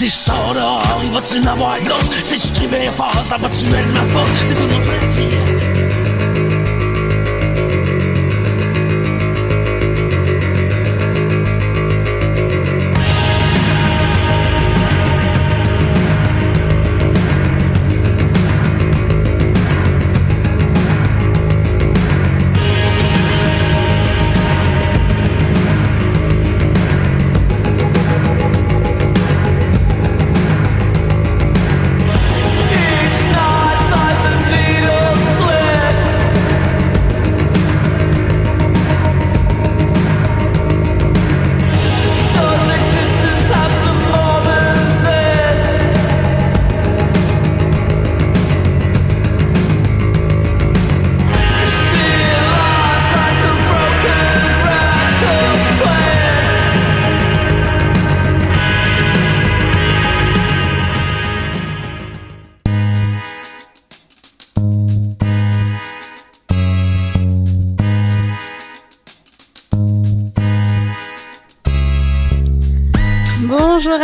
[0.00, 3.66] Si je sors dehors, il va-tu m'avoir d'autres Si je crie bien fort, ça va-tu
[3.66, 5.79] mettre ma faute C'est tout le monde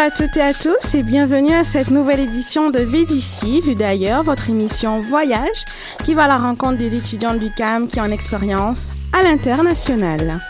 [0.07, 3.75] à toutes et à tous et bienvenue à cette nouvelle édition de Vie d'ici, Vue
[3.75, 5.65] d'ailleurs, votre émission Voyage
[6.05, 10.41] qui va à la rencontre des étudiants de l'UCAM qui ont une expérience à l'international.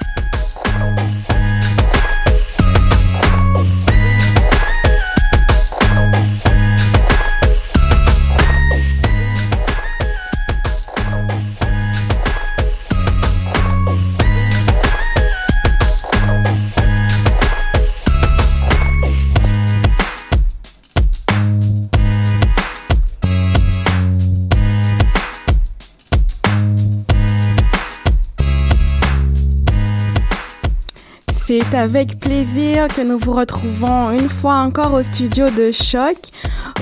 [31.58, 36.16] C'est avec plaisir que nous vous retrouvons une fois encore au studio de Choc.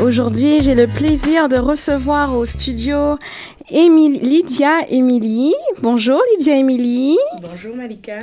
[0.02, 3.16] Aujourd'hui, j'ai le plaisir de recevoir au studio
[3.70, 5.54] Lydia Émilie.
[5.80, 7.18] Bonjour Lydia Émilie.
[7.40, 8.22] Bonjour Malika.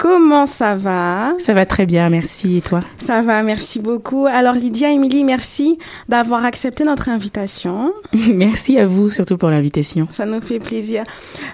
[0.00, 1.34] Comment ça va?
[1.40, 2.56] Ça va très bien, merci.
[2.56, 2.80] Et toi?
[2.96, 4.26] Ça va, merci beaucoup.
[4.26, 5.78] Alors Lydia, Émilie, merci
[6.08, 7.92] d'avoir accepté notre invitation.
[8.14, 10.08] merci à vous surtout pour l'invitation.
[10.10, 11.04] Ça nous fait plaisir.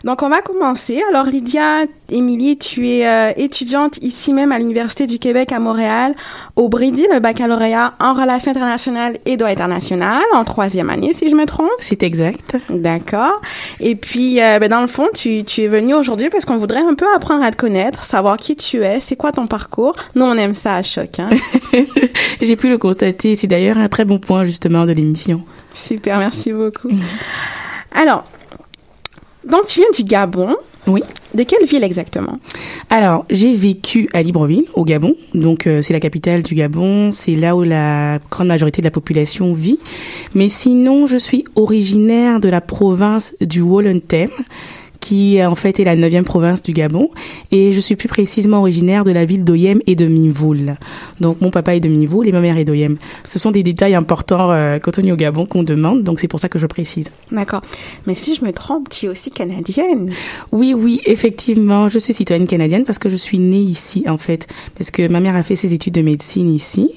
[0.04, 1.02] Donc on va commencer.
[1.10, 6.14] Alors Lydia, Émilie, tu es euh, étudiante ici même à l'Université du Québec à Montréal,
[6.54, 11.34] au Brady, le baccalauréat en relations internationales et droit international, en troisième année si je
[11.34, 11.68] me trompe.
[11.80, 12.56] C'est exact.
[12.70, 13.40] D'accord.
[13.80, 16.82] Et puis, euh, ben, dans le fond, tu, tu es venue aujourd'hui parce qu'on voudrait
[16.82, 19.94] un peu apprendre à te connaître, savoir qui tu es, c'est quoi ton parcours.
[20.14, 21.19] Nous, on aime ça à choc.
[21.19, 21.30] Hein?
[22.41, 23.36] J'ai pu le constater.
[23.36, 25.42] C'est d'ailleurs un très bon point justement de l'émission.
[25.74, 26.91] Super, merci beaucoup.
[27.92, 28.25] Alors,
[29.44, 30.56] donc tu viens du Gabon.
[30.86, 31.02] Oui.
[31.34, 32.38] De quelle ville exactement?
[32.91, 35.16] Alors, j'ai vécu à Libreville, au Gabon.
[35.34, 37.10] Donc, euh, c'est la capitale du Gabon.
[37.10, 39.80] C'est là où la grande majorité de la population vit.
[40.34, 44.30] Mais sinon, je suis originaire de la province du Wollentem
[45.06, 47.11] qui en fait est la neuvième province du Gabon
[47.53, 50.75] et je suis plus précisément originaire de la ville d'Oyem et de Mimvoul.
[51.21, 52.97] Donc mon papa est de Mimvoul et ma mère est d'Oyem.
[53.25, 56.27] Ce sont des détails importants euh, quand on est au Gabon qu'on demande, donc c'est
[56.27, 57.12] pour ça que je précise.
[57.31, 57.62] D'accord.
[58.09, 60.11] Mais si je me trompe, tu es aussi canadienne.
[60.50, 64.49] Oui, oui, effectivement, je suis citoyenne canadienne parce que je suis née ici en fait,
[64.77, 66.91] parce que ma mère a fait ses études de médecine ici.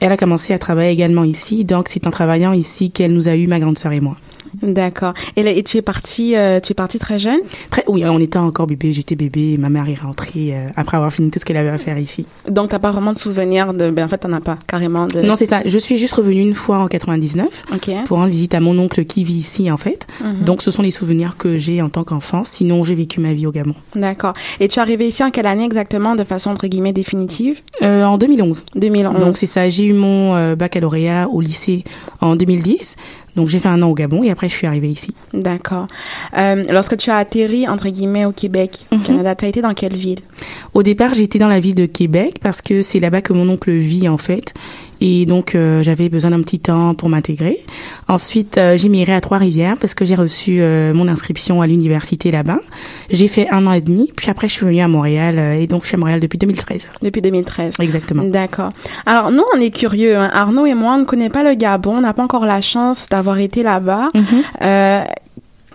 [0.00, 3.36] Elle a commencé à travailler également ici, donc c'est en travaillant ici qu'elle nous a
[3.36, 4.16] eu ma grande sœur et moi.
[4.62, 5.14] D'accord.
[5.36, 7.40] Et, là, et tu es partie, euh, tu es partie très jeune?
[7.70, 8.92] Très, oui, on était encore bébé.
[8.92, 9.56] J'étais bébé.
[9.58, 12.26] Ma mère est rentrée euh, après avoir fini tout ce qu'elle avait à faire ici.
[12.48, 15.22] Donc t'as pas vraiment de souvenir de, ben en fait t'en as pas carrément de.
[15.22, 15.62] Non, c'est ça.
[15.64, 17.90] Je suis juste revenue une fois en 99 Ok.
[18.06, 20.06] pour rendre visite à mon oncle qui vit ici en fait.
[20.22, 20.44] Mhm.
[20.44, 22.42] Donc ce sont les souvenirs que j'ai en tant qu'enfant.
[22.44, 23.74] Sinon, j'ai vécu ma vie au Gabon.
[23.94, 24.32] D'accord.
[24.58, 27.60] Et tu es arrivée ici en quelle année exactement, de façon entre guillemets définitive?
[27.82, 28.64] Euh, en 2011.
[28.74, 29.20] 2011.
[29.20, 29.68] Donc c'est ça.
[29.68, 31.84] J'ai eu mon baccalauréat au lycée
[32.20, 32.96] en 2010.
[33.36, 35.14] Donc j'ai fait un an au Gabon et après je suis arrivée ici.
[35.32, 35.86] D'accord.
[36.36, 39.02] Euh, lorsque tu as atterri entre guillemets au Québec, au Mhm.
[39.02, 40.18] Canada, tu as été dans quelle ville?
[40.74, 43.70] Au départ, j'étais dans la ville de Québec parce que c'est là-bas que mon oncle
[43.70, 44.52] vit en fait.
[45.00, 47.58] Et donc euh, j'avais besoin d'un petit temps pour m'intégrer.
[48.08, 52.30] Ensuite, euh, j'ai migré à Trois-Rivières parce que j'ai reçu euh, mon inscription à l'université
[52.30, 52.60] là-bas.
[53.10, 55.66] J'ai fait un an et demi, puis après je suis venue à Montréal euh, et
[55.66, 56.88] donc je suis à Montréal depuis 2013.
[57.02, 57.74] Depuis 2013.
[57.80, 58.24] Exactement.
[58.24, 58.72] D'accord.
[59.06, 60.16] Alors nous, on est curieux.
[60.16, 60.30] hein.
[60.32, 61.96] Arnaud et moi, on ne connaît pas le Gabon.
[61.96, 64.08] On n'a pas encore la chance d'avoir été là-bas.
[64.14, 65.04] Mhm.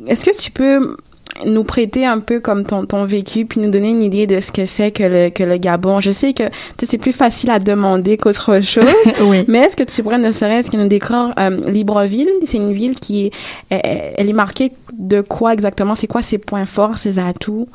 [0.07, 0.98] Est-ce que tu peux
[1.45, 4.51] nous prêter un peu comme ton, ton vécu, puis nous donner une idée de ce
[4.51, 6.00] que c'est que le, que le Gabon?
[6.00, 6.44] Je sais que
[6.81, 8.86] c'est plus facile à demander qu'autre chose,
[9.22, 9.44] oui.
[9.48, 12.30] mais est-ce que tu pourrais ne serait-ce que nous décrire euh, Libreville?
[12.45, 13.31] C'est une ville qui est,
[13.69, 15.95] elle est marquée de quoi exactement?
[15.95, 17.68] C'est quoi ses points forts, ses atouts?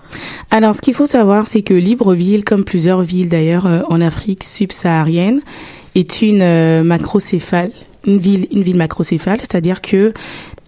[0.51, 4.45] Alors, ce qu'il faut savoir, c'est que Libreville, comme plusieurs villes d'ailleurs euh, en Afrique
[4.45, 5.41] subsaharienne,
[5.95, 7.73] est une euh, macrocéphale,
[8.07, 10.13] une ville, une ville macrocéphale, c'est-à-dire que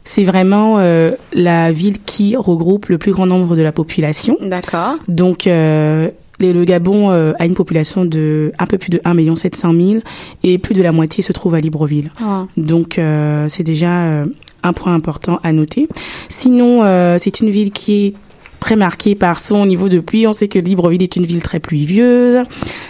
[0.05, 4.37] c'est vraiment euh, la ville qui regroupe le plus grand nombre de la population.
[4.41, 4.97] D'accord.
[5.09, 6.11] Donc, euh,
[6.41, 10.03] le Gabon euh, a une population de un peu plus de 1 700 000
[10.43, 12.11] et plus de la moitié se trouve à Libreville.
[12.21, 12.47] Ah.
[12.57, 13.01] Donc,
[13.49, 14.25] c'est déjà
[14.65, 15.89] un point important à noter.
[16.29, 16.83] Sinon,
[17.19, 18.15] c'est une ville qui est
[18.63, 20.27] très marquée par son niveau de pluie.
[20.27, 22.43] On sait que Libreville est une ville très pluvieuse.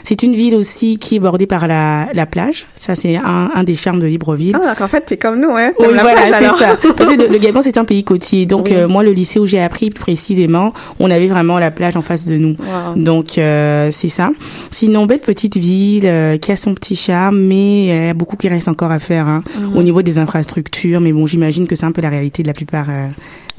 [0.03, 2.67] C'est une ville aussi qui est bordée par la, la plage.
[2.77, 4.57] Ça, c'est un, un des charmes de Libreville.
[4.63, 5.73] Ah, donc en fait, t'es comme nous, hein.
[5.79, 6.77] Oui, T'aimes la voilà, c'est ça.
[6.97, 8.45] Parce que le, le Gabon, c'est un pays côtier.
[8.47, 8.75] Donc, Oui.
[8.75, 12.03] euh, moi, le lycée où j'ai appris plus précisément, on avait vraiment la plage en
[12.03, 12.57] face de nous.
[12.59, 12.97] Wow.
[13.03, 14.31] Donc, euh, c'est ça.
[14.71, 17.55] Sinon, belle petite ville euh, qui a son petit charme, mais
[17.91, 19.77] euh, il y a beaucoup qui reste encore à faire hein, Mhm.
[19.77, 21.01] au niveau des infrastructures.
[21.01, 22.87] Mais bon, j'imagine que c'est un peu la réalité de la plupart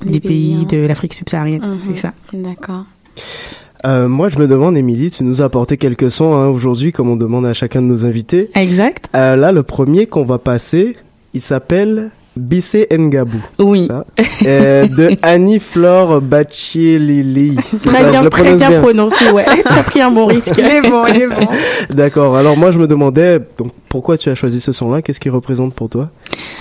[0.05, 0.67] des pays, hein.
[0.69, 1.61] de l'Afrique subsaharienne.
[1.61, 1.77] Mhm.
[1.88, 2.13] C'est ça.
[2.33, 2.85] D'accord.
[3.85, 7.09] Euh, moi, je me demande, Émilie, tu nous as apporté quelques sons hein, aujourd'hui, comme
[7.09, 8.50] on demande à chacun de nos invités.
[8.55, 9.09] Exact.
[9.13, 10.95] Euh, là, le premier qu'on va passer,
[11.33, 13.41] il s'appelle Bissé Ngabou.
[13.59, 13.88] Oui.
[13.88, 14.05] Ça.
[14.45, 17.57] Euh, de Annie Flore Bachielili.
[17.75, 19.31] C'est Très bien, très bien prononcé.
[19.31, 19.45] Ouais.
[19.69, 20.53] tu as pris un bon risque.
[20.57, 21.47] Il est bon, il est bon.
[21.89, 22.38] D'accord.
[22.38, 25.04] Alors moi, je me demandais, donc, pourquoi tu as choisi ce son-là?
[25.04, 26.10] Qu'est-ce qu'il représente pour toi?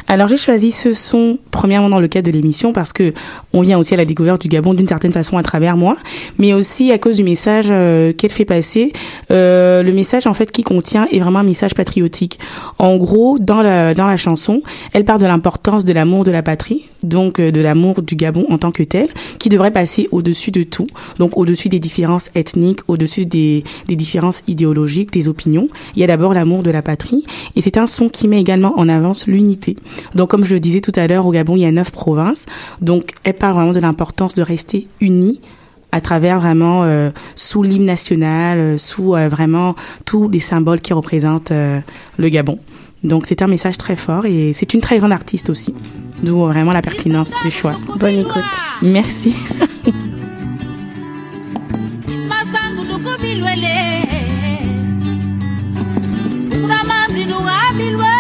[0.07, 3.15] Alors j'ai choisi ce son premièrement dans le cadre de l'émission parce que
[3.55, 5.97] on vient aussi à la découverte du Gabon d'une certaine façon à travers moi,
[6.37, 8.93] mais aussi à cause du message euh, qu'elle fait passer.
[9.31, 12.39] Euh, le message en fait qui contient est vraiment un message patriotique.
[12.79, 14.61] En gros, dans la dans la chanson,
[14.93, 18.45] elle parle de l'importance de l'amour de la patrie, donc euh, de l'amour du Gabon
[18.51, 19.09] en tant que tel,
[19.39, 20.87] qui devrait passer au-dessus de tout,
[21.19, 25.71] donc au-dessus des différences ethniques, au-dessus des, des différences idéologiques, des opinions.
[25.97, 27.22] Il y a d'abord l'amour de la patrie,
[27.57, 29.77] et c'est un son qui met également en avance l'unité.
[30.15, 32.47] Donc comme je le disais tout à l'heure, au Gabon, il y a neuf provinces,
[32.81, 35.41] donc elle parle vraiment de l'importance de rester unis
[35.93, 39.77] à travers vraiment euh, sous l'hymne national, euh, sous euh, vraiment
[40.07, 42.59] tous les symboles qui représentent le Gabon.
[43.05, 45.75] Donc c'est un message très fort et c'est une très grande artiste aussi.
[46.23, 47.75] D'où vraiment la pertinence du choix.
[47.99, 48.43] Bonne écoute.
[48.81, 49.37] Merci.
[57.73, 58.12] masangu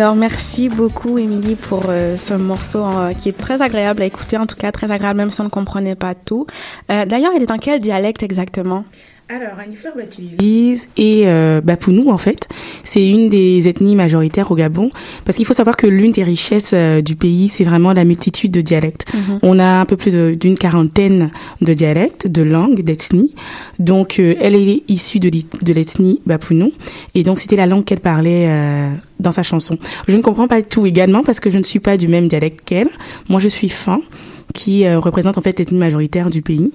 [0.00, 4.38] Alors merci beaucoup Émilie pour euh, ce morceau euh, qui est très agréable à écouter,
[4.38, 6.46] en tout cas très agréable même si on ne comprenait pas tout.
[6.90, 8.84] Euh, D'ailleurs, il est dans quel dialecte exactement?
[9.32, 12.48] Alors, Annie-Fleur Batulilis et euh, Bapounou, en fait,
[12.82, 14.90] c'est une des ethnies majoritaires au Gabon,
[15.24, 18.50] parce qu'il faut savoir que l'une des richesses euh, du pays, c'est vraiment la multitude
[18.50, 19.06] de dialectes.
[19.42, 23.32] On a un peu plus d'une quarantaine de dialectes, de langues, d'ethnies.
[23.78, 26.72] Donc, euh, elle est issue de l'ethnie Bapounou,
[27.14, 29.78] et donc c'était la langue qu'elle parlait euh, dans sa chanson.
[30.08, 32.62] Je ne comprends pas tout également, parce que je ne suis pas du même dialecte
[32.64, 32.88] qu'elle.
[33.28, 34.00] Moi, je suis fin,
[34.54, 36.72] qui représente en fait l'ethnie majoritaire du pays.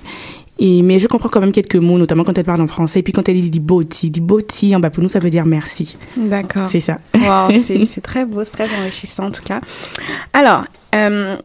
[0.60, 3.00] Et, mais je comprends quand même quelques mots, notamment quand elle parle en français.
[3.00, 5.98] Et puis quand elle dit boti, dit boti en bapounou, ça veut dire merci.
[6.16, 6.66] D'accord.
[6.68, 7.00] C'est ça.
[7.16, 9.60] Wow, c'est très beau, c'est très enrichissant en tout cas.
[10.32, 10.64] Alors,
[10.96, 11.36] euh,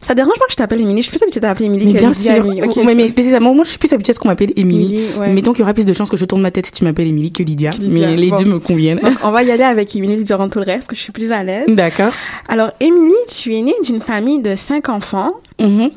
[0.00, 1.98] ça dérange pas que je t'appelle Émilie Je suis plus habituée d'appeler Émilie Mais que
[1.98, 2.44] bien Lydia, sûr.
[2.44, 2.62] Émilie.
[2.62, 2.76] Ok.
[2.76, 3.40] Ouais, mais c'est ça.
[3.40, 4.84] Moi, je suis plus habituée à ce qu'on m'appelle Émilie.
[4.96, 5.32] Émilie, ouais.
[5.32, 7.08] Mettons qu'il y aura plus de chances que je tourne ma tête si tu m'appelles
[7.08, 7.70] Émilie que Lydia.
[7.70, 8.36] Lydia, Mais les bon.
[8.36, 9.00] deux me conviennent.
[9.00, 11.32] Donc, on va y aller avec Émilie durant tout le reste, que je suis plus
[11.32, 11.66] à l'aise.
[11.68, 12.12] D'accord.
[12.48, 15.32] Alors, Émilie, tu es née d'une famille de cinq enfants.
[15.60, 15.90] Mhm.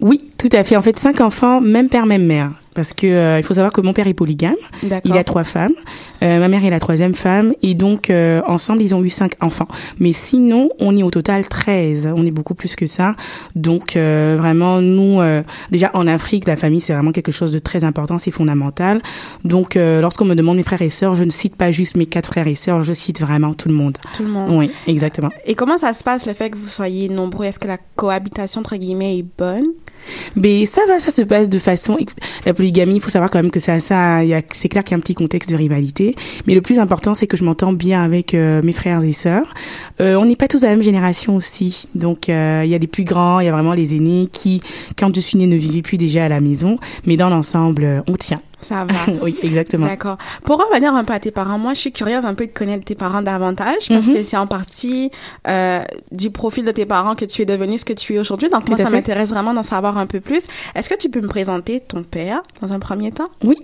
[0.00, 0.76] Oui, tout à fait.
[0.76, 2.50] En fait, cinq enfants, même père, même mère.
[2.76, 4.54] Parce que euh, il faut savoir que mon père est polygame.
[4.82, 5.72] Il a trois femmes.
[6.22, 7.54] Euh, ma mère est la troisième femme.
[7.62, 9.66] Et donc, euh, ensemble, ils ont eu cinq enfants.
[9.98, 12.12] Mais sinon, on est au total 13.
[12.14, 13.16] On est beaucoup plus que ça.
[13.54, 17.58] Donc, euh, vraiment, nous, euh, déjà en Afrique, la famille, c'est vraiment quelque chose de
[17.58, 18.18] très important.
[18.18, 19.00] C'est fondamental.
[19.44, 22.06] Donc, euh, lorsqu'on me demande mes frères et sœurs, je ne cite pas juste mes
[22.06, 22.82] quatre frères et sœurs.
[22.82, 23.96] Je cite vraiment tout le monde.
[24.18, 24.50] Tout le monde.
[24.50, 25.30] Oui, exactement.
[25.46, 27.46] Et comment ça se passe, le fait que vous soyez nombreux?
[27.46, 29.64] Est-ce que la cohabitation, entre guillemets, est bonne?
[30.34, 31.98] Mais ça va, ça se passe de façon.
[32.44, 35.00] La polygamie, il faut savoir quand même que ça, c'est clair qu'il y a un
[35.00, 36.16] petit contexte de rivalité.
[36.46, 39.54] Mais le plus important, c'est que je m'entends bien avec euh, mes frères et sœurs.
[40.00, 42.78] Euh, on n'est pas tous à la même génération aussi, donc euh, il y a
[42.78, 44.60] les plus grands, il y a vraiment les aînés qui,
[44.98, 46.78] quand je suis née, ne vivaient plus déjà à la maison.
[47.06, 48.40] Mais dans l'ensemble, on tient.
[48.66, 48.94] Ça va.
[49.22, 49.86] oui, exactement.
[49.86, 50.16] D'accord.
[50.44, 52.84] Pour revenir un peu à tes parents, moi, je suis curieuse un peu de connaître
[52.84, 54.14] tes parents davantage parce Mhm.
[54.14, 55.10] que c'est en partie
[55.48, 58.48] euh, du profil de tes parents que tu es devenu ce que tu es aujourd'hui.
[58.48, 60.42] Donc, moi, Tout ça m'intéresse vraiment d'en savoir un peu plus.
[60.74, 63.28] Est-ce que tu peux me présenter ton père dans un premier temps?
[63.44, 63.56] Oui.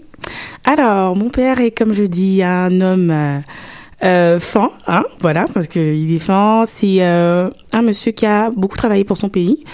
[0.65, 3.39] Alors, mon père est, comme je dis, un homme euh,
[4.05, 6.65] euh, fan, hein, voilà, parce qu'il est fan.
[6.67, 9.65] C'est euh, un monsieur qui a beaucoup travaillé pour son pays.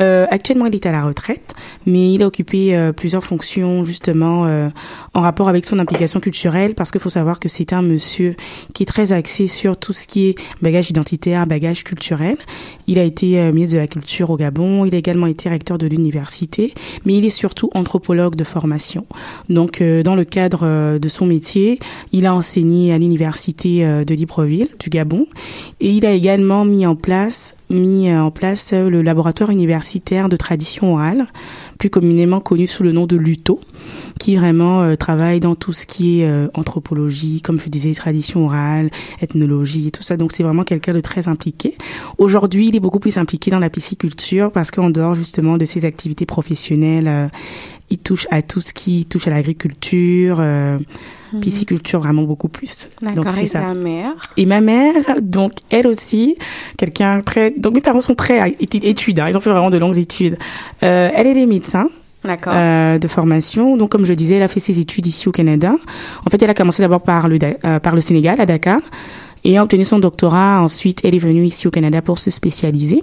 [0.00, 1.54] Euh, actuellement, il est à la retraite,
[1.86, 4.68] mais il a occupé euh, plusieurs fonctions justement euh,
[5.14, 8.34] en rapport avec son implication culturelle, parce qu'il faut savoir que c'est un monsieur
[8.74, 12.36] qui est très axé sur tout ce qui est bagage identitaire, bagage culturel.
[12.88, 15.76] Il a été euh, ministre de la Culture au Gabon, il a également été recteur
[15.76, 16.72] de l'université,
[17.04, 19.04] mais il est surtout anthropologue de formation.
[19.50, 21.78] Donc, euh, dans le cadre euh, de son métier,
[22.12, 25.26] il a enseigné à l'université de Libreville, du Gabon,
[25.80, 30.94] et il a également mis en place mis en place le laboratoire universitaire de tradition
[30.94, 31.26] orale,
[31.78, 33.60] plus communément connu sous le nom de LUTO,
[34.18, 38.44] qui vraiment euh, travaille dans tout ce qui est euh, anthropologie, comme je disais, tradition
[38.46, 40.16] orale, ethnologie et tout ça.
[40.16, 41.76] Donc c'est vraiment quelqu'un de très impliqué.
[42.18, 45.84] Aujourd'hui, il est beaucoup plus impliqué dans la pisciculture parce qu'en dehors justement de ses
[45.84, 47.28] activités professionnelles, euh,
[47.90, 50.76] il touche à tout ce qui touche à l'agriculture, euh,
[51.40, 52.88] pisciculture vraiment beaucoup plus.
[53.14, 53.60] Donc c'est Et ça.
[53.60, 54.12] ta mère?
[54.36, 56.36] Et ma mère, donc elle aussi,
[56.76, 57.50] quelqu'un très.
[57.50, 60.36] Donc mes parents sont très étu- études, hein, ils ont fait vraiment de longues études.
[60.82, 61.88] Euh, elle est médecin.
[62.26, 63.76] Euh, de formation.
[63.76, 65.72] Donc comme je le disais, elle a fait ses études ici au Canada.
[66.26, 68.80] En fait, elle a commencé d'abord par le euh, par le Sénégal à Dakar.
[69.44, 70.60] Et a obtenu son doctorat.
[70.60, 73.02] Ensuite, elle est venue ici au Canada pour se spécialiser,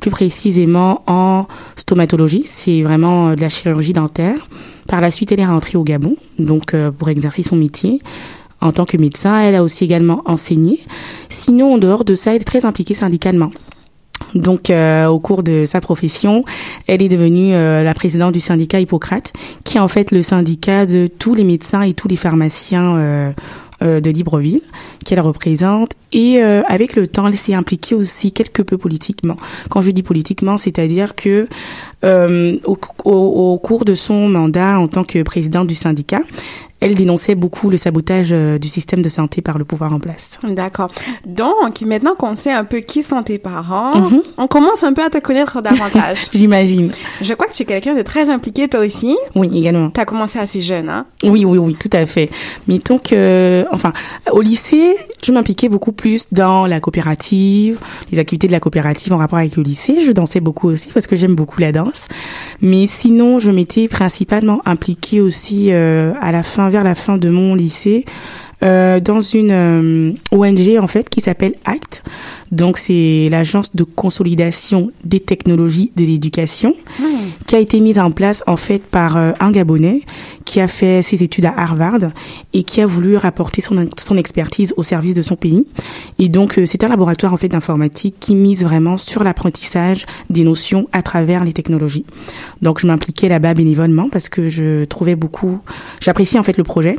[0.00, 1.46] plus précisément en
[1.76, 2.42] stomatologie.
[2.46, 4.48] C'est vraiment euh, de la chirurgie dentaire.
[4.88, 8.00] Par la suite, elle est rentrée au Gabon, donc euh, pour exercer son métier
[8.60, 9.40] en tant que médecin.
[9.40, 10.80] Elle a aussi également enseigné.
[11.28, 13.52] Sinon, en dehors de ça, elle est très impliquée syndicalement.
[14.34, 16.44] Donc, euh, au cours de sa profession,
[16.86, 19.32] elle est devenue euh, la présidente du syndicat Hippocrate,
[19.64, 23.32] qui est en fait le syndicat de tous les médecins et tous les pharmaciens euh,
[23.82, 24.62] euh, de Libreville,
[25.04, 25.92] qu'elle représente.
[26.12, 29.36] Et euh, avec le temps, elle s'est impliquée aussi quelque peu politiquement.
[29.70, 31.46] Quand je dis politiquement, c'est-à-dire que
[32.04, 36.20] euh, au, au, au cours de son mandat en tant que présidente du syndicat,
[36.80, 40.38] elle dénonçait beaucoup le sabotage euh, du système de santé par le pouvoir en place.
[40.44, 40.90] D'accord.
[41.24, 44.22] Donc, maintenant qu'on sait un peu qui sont tes parents, Mhm.
[44.38, 46.26] on commence un peu à te connaître davantage.
[46.32, 46.90] J'imagine.
[47.22, 49.16] Je crois que tu es quelqu'un de très impliqué, toi aussi.
[49.34, 49.90] Oui, également.
[49.90, 51.06] Tu as commencé assez jeune, hein?
[51.22, 52.30] Oui, oui, oui, tout à fait.
[52.68, 53.92] Mettons que, enfin,
[54.32, 57.78] au lycée, je m'impliquais beaucoup plus dans la coopérative,
[58.12, 59.98] les activités de la coopérative en rapport avec le lycée.
[60.04, 62.08] Je dansais beaucoup aussi parce que j'aime beaucoup la danse.
[62.60, 67.28] Mais sinon, je m'étais principalement impliquée aussi euh, à la fin, vers la fin de
[67.28, 68.04] mon lycée,
[68.62, 72.02] euh, dans une euh, ONG en fait qui s'appelle ACT.
[72.52, 76.74] Donc c'est l'agence de consolidation des technologies de l'éducation
[77.46, 80.02] qui a été mise en place en fait par euh, un Gabonais
[80.44, 82.10] qui a fait ses études à Harvard
[82.52, 85.66] et qui a voulu rapporter son, son expertise au service de son pays.
[86.18, 90.44] Et donc euh, c'est un laboratoire en fait d'informatique qui mise vraiment sur l'apprentissage des
[90.44, 92.04] notions à travers les technologies.
[92.62, 95.58] Donc je m'impliquais là-bas bénévolement parce que je trouvais beaucoup,
[96.00, 96.96] j'apprécie en fait le projet.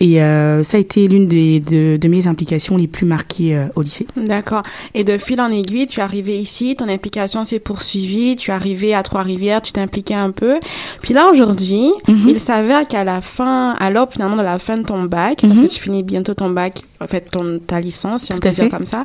[0.00, 3.66] Et euh, ça a été l'une des, de, de mes implications les plus marquées euh,
[3.76, 4.08] au lycée.
[4.16, 4.62] D'accord.
[4.92, 8.54] Et de fil en aiguille, tu es arrivé ici, ton implication s'est poursuivie, tu es
[8.54, 10.58] arrivé à Trois-Rivières, tu t'es impliqué un peu.
[11.00, 12.28] Puis là, aujourd'hui, Mhm.
[12.28, 15.54] il s'avère qu'à la fin, à l'aube finalement de la fin de ton bac, parce
[15.58, 15.68] Mhm.
[15.68, 18.50] que tu finis bientôt ton bac, en fait, ton, ta licence, si on Tout peut
[18.50, 18.70] dire fait.
[18.70, 19.04] comme ça,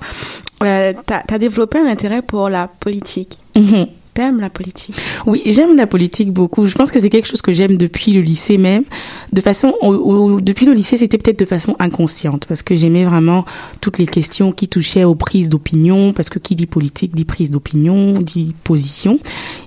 [0.64, 3.38] euh, t'as as développé un intérêt pour la politique.
[3.56, 3.86] Mhm.
[4.20, 4.96] T'aimes la politique?
[5.28, 6.68] Oui, j'aime la politique beaucoup.
[6.68, 8.84] Je pense que c'est quelque chose que j'aime depuis le lycée même.
[9.32, 13.46] De façon, au- depuis le lycée, c'était peut-être de façon inconsciente parce que j'aimais vraiment
[13.80, 17.50] toutes les questions qui touchaient aux prises d'opinion parce que qui dit politique dit prise
[17.50, 19.20] d'opinion, dit position.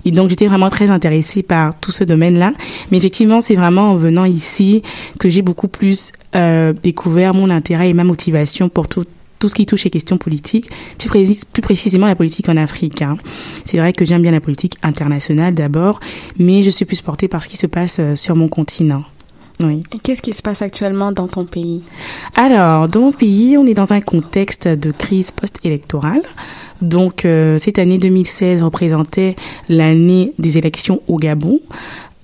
[0.05, 2.53] Et donc j'étais vraiment très intéressée par tout ce domaine-là.
[2.91, 4.83] Mais effectivement, c'est vraiment en venant ici
[5.19, 9.07] que j'ai beaucoup plus euh, découvert mon intérêt et ma motivation pour tout
[9.43, 13.03] tout ce qui touche les questions politiques, plus, précis- plus précisément la politique en Afrique.
[13.03, 13.17] hein.
[13.65, 15.99] C'est vrai que j'aime bien la politique internationale d'abord,
[16.39, 19.03] mais je suis plus portée par ce qui se passe euh, sur mon continent.
[19.59, 19.83] Oui.
[19.93, 21.83] Et qu'est-ce qui se passe actuellement dans ton pays?
[22.37, 26.23] Alors, dans mon pays, on est dans un contexte de crise post-électorale.
[26.81, 29.35] Donc, euh, cette année 2016 représentait
[29.69, 31.61] l'année des élections au Gabon.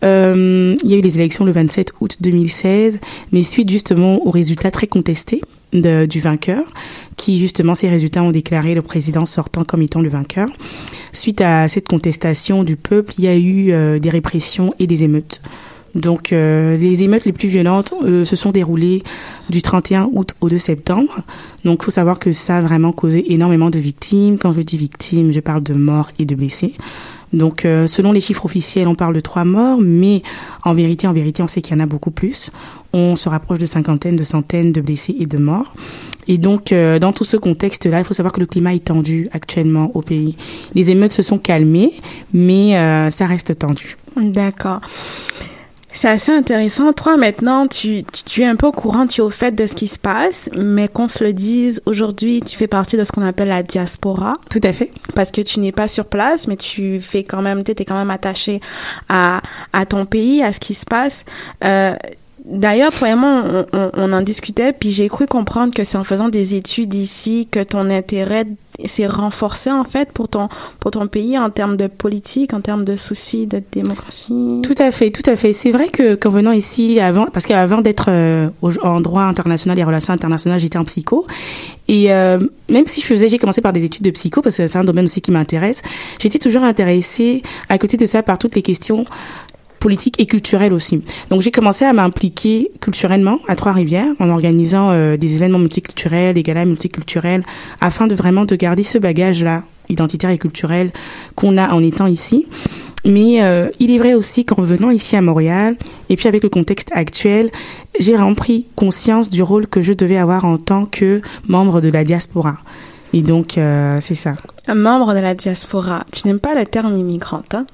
[0.04, 3.00] Euh, il y a eu les élections le 27 août 2016,
[3.32, 5.40] mais suite justement aux résultats très contestés
[5.72, 6.62] de- du vainqueur,
[7.18, 10.48] qui justement ces résultats ont déclaré le président sortant comme étant le vainqueur.
[11.12, 15.04] Suite à cette contestation du peuple, il y a eu euh, des répressions et des
[15.04, 15.42] émeutes.
[15.94, 19.02] Donc euh, les émeutes les plus violentes euh, se sont déroulées
[19.50, 21.22] du 31 août au 2 septembre.
[21.64, 24.38] Donc faut savoir que ça a vraiment causé énormément de victimes.
[24.38, 26.74] Quand je dis victimes, je parle de morts et de blessés.
[27.32, 30.22] Donc euh, selon les chiffres officiels, on parle de trois morts, mais
[30.64, 32.50] en vérité, en vérité, on sait qu'il y en a beaucoup plus.
[32.92, 35.74] On se rapproche de cinquantaines, de centaines de blessés et de morts.
[36.26, 39.26] Et donc, euh, dans tout ce contexte-là, il faut savoir que le climat est tendu
[39.32, 40.36] actuellement au pays.
[40.74, 41.92] Les émeutes se sont calmées,
[42.34, 43.96] mais euh, ça reste tendu.
[44.16, 44.80] D'accord.
[46.00, 46.92] C'est assez intéressant.
[46.92, 49.66] Toi, maintenant, tu, tu, tu es un peu au courant, tu es au fait de
[49.66, 53.10] ce qui se passe, mais qu'on se le dise, aujourd'hui, tu fais partie de ce
[53.10, 54.92] qu'on appelle la diaspora, Tout à fait.
[55.16, 57.98] parce que tu n'es pas sur place, mais tu fais quand même, tu es quand
[57.98, 58.60] même attaché
[59.08, 59.40] à,
[59.72, 61.24] à ton pays, à ce qui se passe.
[61.64, 61.96] Euh,
[62.44, 66.30] D'ailleurs, moi, on, on, on en discutait, puis j'ai cru comprendre que c'est en faisant
[66.30, 68.46] des études ici que ton intérêt
[68.86, 70.48] s'est renforcé en fait pour ton
[70.80, 74.60] pour ton pays en termes de politique, en termes de soucis de démocratie?
[74.62, 75.52] Tout à fait, tout à fait.
[75.52, 78.50] C'est vrai que qu'en venant ici, avant, parce qu'avant d'être euh,
[78.82, 81.26] en droit international et relations internationales, j'étais en psycho.
[81.88, 82.38] Et euh,
[82.68, 84.84] même si je faisais, j'ai commencé par des études de psycho parce que c'est un
[84.84, 85.82] domaine aussi qui m'intéresse.
[86.18, 89.06] J'étais toujours intéressée, à côté de ça, par toutes les questions
[89.78, 91.02] politique et culturelle aussi.
[91.30, 96.42] Donc j'ai commencé à m'impliquer culturellement à Trois-Rivières en organisant euh, des événements multiculturels, des
[96.42, 97.42] galas multiculturels,
[97.80, 100.90] afin de vraiment de garder ce bagage-là identitaire et culturel
[101.34, 102.46] qu'on a en étant ici.
[103.04, 105.76] Mais euh, il est vrai aussi qu'en venant ici à Montréal,
[106.08, 107.50] et puis avec le contexte actuel,
[107.98, 111.88] j'ai vraiment pris conscience du rôle que je devais avoir en tant que membre de
[111.88, 112.58] la diaspora.
[113.14, 114.34] Et donc, euh, c'est ça.
[114.66, 116.04] Un membre de la diaspora.
[116.12, 117.64] Tu n'aimes pas le terme immigrante, hein?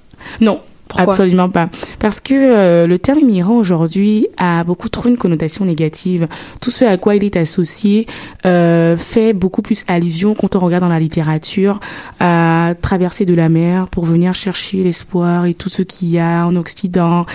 [0.41, 0.61] Non,
[0.97, 1.69] Absolument pas.
[1.99, 6.29] Parce que euh, le terme immigrant aujourd'hui a beaucoup trop une connotation négative.
[6.61, 8.07] Tout ce à quoi il est associé
[8.47, 11.81] euh, fait beaucoup plus allusion quand on regarde dans la littérature
[12.21, 16.47] à traverser de la mer pour venir chercher l'espoir et tout ce qu'il y a
[16.47, 17.27] en Occident.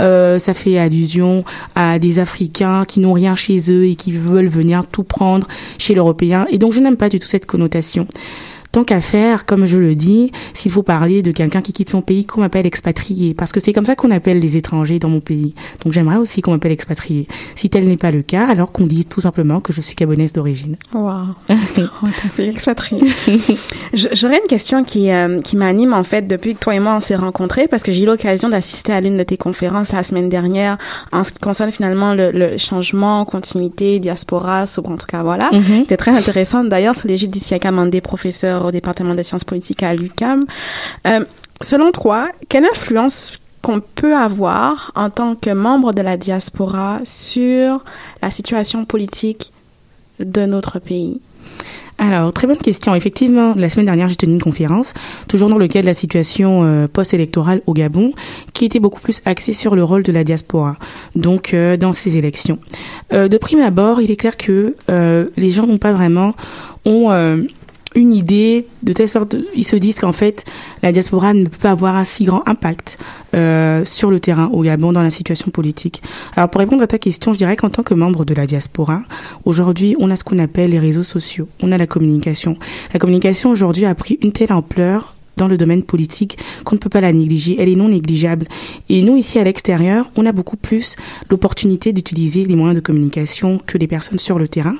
[0.00, 4.48] Euh, ça fait allusion à des Africains qui n'ont rien chez eux et qui veulent
[4.48, 6.46] venir tout prendre chez l'Européen.
[6.50, 8.06] Et donc je n'aime pas du tout cette connotation
[8.76, 12.02] tant qu'à faire, comme je le dis, s'il faut parler de quelqu'un qui quitte son
[12.02, 15.20] pays, qu'on m'appelle expatrié, parce que c'est comme ça qu'on appelle les étrangers dans mon
[15.20, 15.54] pays.
[15.82, 17.26] Donc j'aimerais aussi qu'on m'appelle expatrié.
[17.54, 20.34] Si tel n'est pas le cas, alors qu'on dise tout simplement que je suis gabonaise
[20.34, 20.76] d'origine.
[21.48, 23.02] On t'appelle expatrié.
[23.94, 27.00] J'aurais une question qui, euh, qui m'anime en fait depuis que toi et moi on
[27.00, 30.28] s'est rencontrés parce que j'ai eu l'occasion d'assister à l'une de tes conférences la semaine
[30.28, 30.76] dernière
[31.12, 35.50] en ce qui concerne finalement le, le changement, continuité, diaspora, sobre en tout cas voilà.
[35.52, 35.80] Mhm.
[35.80, 39.94] C'était très intéressante d'ailleurs sous l'égide d'Issiaka Mandé, professeur au département des sciences politiques à
[39.94, 40.44] l'UCAM.
[41.06, 41.24] Euh,
[41.60, 47.84] selon toi, quelle influence qu'on peut avoir en tant que membre de la diaspora sur
[48.22, 49.52] la situation politique
[50.20, 51.20] de notre pays?
[51.98, 52.94] Alors, très bonne question.
[52.94, 54.92] Effectivement, la semaine dernière, j'ai tenu une conférence,
[55.28, 58.12] toujours dans le cadre de la situation euh, post-électorale au Gabon,
[58.52, 60.76] qui était beaucoup plus axée sur le rôle de la diaspora,
[61.14, 62.58] donc euh, dans ces élections.
[63.10, 66.34] De prime abord, il est clair que les gens n'ont pas vraiment
[67.96, 70.44] une idée de telle sorte, ils se disent qu'en fait,
[70.82, 72.98] la diaspora ne peut pas avoir un si grand impact
[73.34, 76.02] euh, sur le terrain au Gabon dans la situation politique.
[76.36, 79.00] Alors pour répondre à ta question, je dirais qu'en tant que membre de la diaspora,
[79.44, 82.56] aujourd'hui, on a ce qu'on appelle les réseaux sociaux, on a la communication.
[82.92, 86.88] La communication aujourd'hui a pris une telle ampleur dans le domaine politique qu'on ne peut
[86.88, 87.56] pas la négliger.
[87.58, 88.46] Elle est non négligeable.
[88.88, 90.96] Et nous, ici à l'extérieur, on a beaucoup plus
[91.30, 94.76] l'opportunité d'utiliser les moyens de communication que les personnes sur le terrain.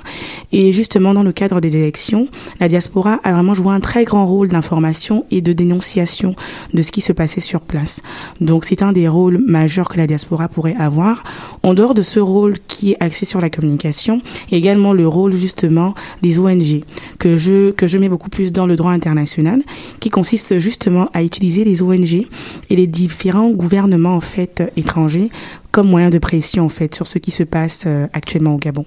[0.51, 2.27] Et justement, dans le cadre des élections,
[2.59, 6.35] la diaspora a vraiment joué un très grand rôle d'information et de dénonciation
[6.73, 8.01] de ce qui se passait sur place.
[8.41, 11.23] Donc c'est un des rôles majeurs que la diaspora pourrait avoir.
[11.63, 15.93] En dehors de ce rôle qui est axé sur la communication, également le rôle justement
[16.21, 16.83] des ONG
[17.19, 19.63] que je que je mets beaucoup plus dans le droit international,
[19.99, 22.25] qui consiste justement à utiliser les ONG
[22.69, 25.29] et les différents gouvernements en fait étrangers
[25.71, 28.85] comme moyen de pression en fait sur ce qui se passe euh, actuellement au Gabon.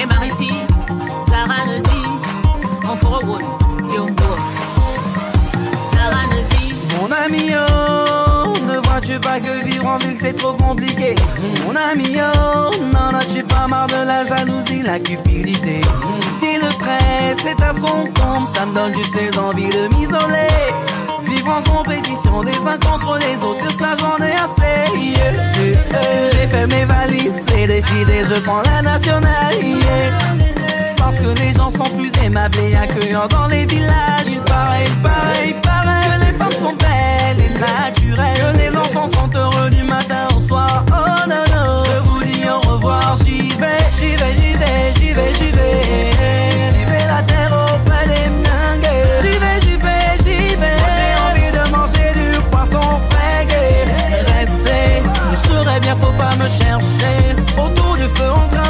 [0.00, 0.50] Et Mariti,
[2.84, 2.96] on
[7.00, 7.77] Mon ami, oh,
[9.08, 11.14] vois-tu pas que vivre en ville c'est trop compliqué
[11.64, 15.80] Mon ami, oh, n'en as-tu pas marre de la jalousie, la cupidité
[16.38, 20.48] Si le stress est à son comble, ça me donne juste les envies de m'isoler
[21.22, 24.78] Vivre en compétition les uns contre les autres, de ça j'en ai assez.
[26.32, 29.54] J'ai fait mes valises et décidé, je prends la nationale.
[30.96, 34.24] Parce que les gens sont plus aimables et accueillants dans les villages.
[34.28, 34.86] Il paraît,
[35.46, 35.67] il
[36.20, 38.56] les femmes sont belles et naturelles.
[38.56, 40.84] Les enfants sont heureux du matin au soir.
[40.90, 41.84] Oh non, non.
[41.84, 45.82] Je vous dis au revoir, j'y vais, j'y vais, j'y vais, j'y vais, j'y vais.
[46.72, 48.94] J'y vais la terre auprès des mingues.
[49.22, 50.78] J'y vais, j'y vais, j'y vais.
[50.96, 53.66] J'ai envie de manger du poisson fringué.
[54.32, 57.18] Restez, je serais bien, faut pas me chercher.
[57.62, 58.67] Autour du feu en train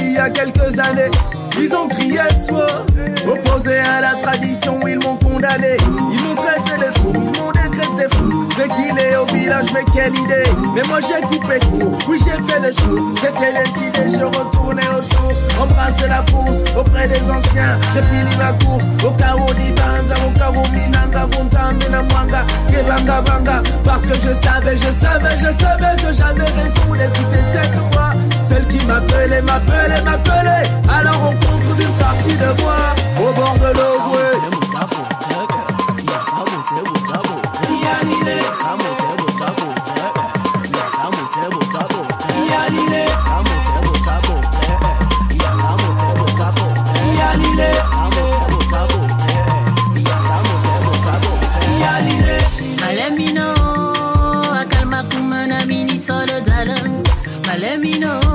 [0.00, 1.10] il y a quelques années.
[1.60, 2.86] Ils ont crié de soi,
[3.26, 5.76] opposé à la tradition, ils m'ont condamné.
[6.12, 8.48] Ils m'ont traité de trous, ils m'ont décrété fou.
[8.62, 10.50] Exilé au village, mais quelle idée!
[10.74, 13.14] Mais moi j'ai coupé court, oui j'ai fait le chou.
[13.20, 17.78] C'était décidé, je retournais aux sources, embrasser la course auprès des anciens.
[17.92, 23.62] J'ai fini ma course au carreau d'Ibanza, au carreau Minanga, Gonzambe, Mwanga, Gebanga Banga.
[23.84, 28.07] Parce que je savais, je savais, je savais que j'avais raison d'écouter cette voix.
[28.48, 30.64] Celle qui m'appelait, m'appelait, m'appelait.
[30.88, 32.76] À la rencontre d'une partie de moi,
[33.20, 34.36] au bord de l'eau, ouais.
[37.84, 38.40] Galilée.
[42.48, 43.08] Galilée.
[57.98, 58.27] Galilée.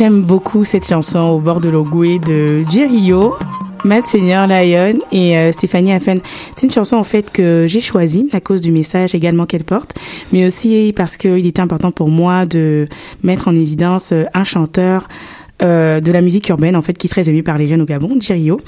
[0.00, 3.34] J'aime beaucoup cette chanson au bord de l'Ogoué de Jirio,
[3.84, 6.20] Matt Senior Lion et euh, Stéphanie Affen.
[6.56, 9.94] C'est une chanson en fait que j'ai choisie à cause du message également qu'elle porte,
[10.32, 12.88] mais aussi parce qu'il était important pour moi de
[13.22, 15.06] mettre en évidence euh, un chanteur
[15.60, 17.84] euh, de la musique urbaine en fait qui est très aimé par les jeunes au
[17.84, 18.58] Gabon, Jirio.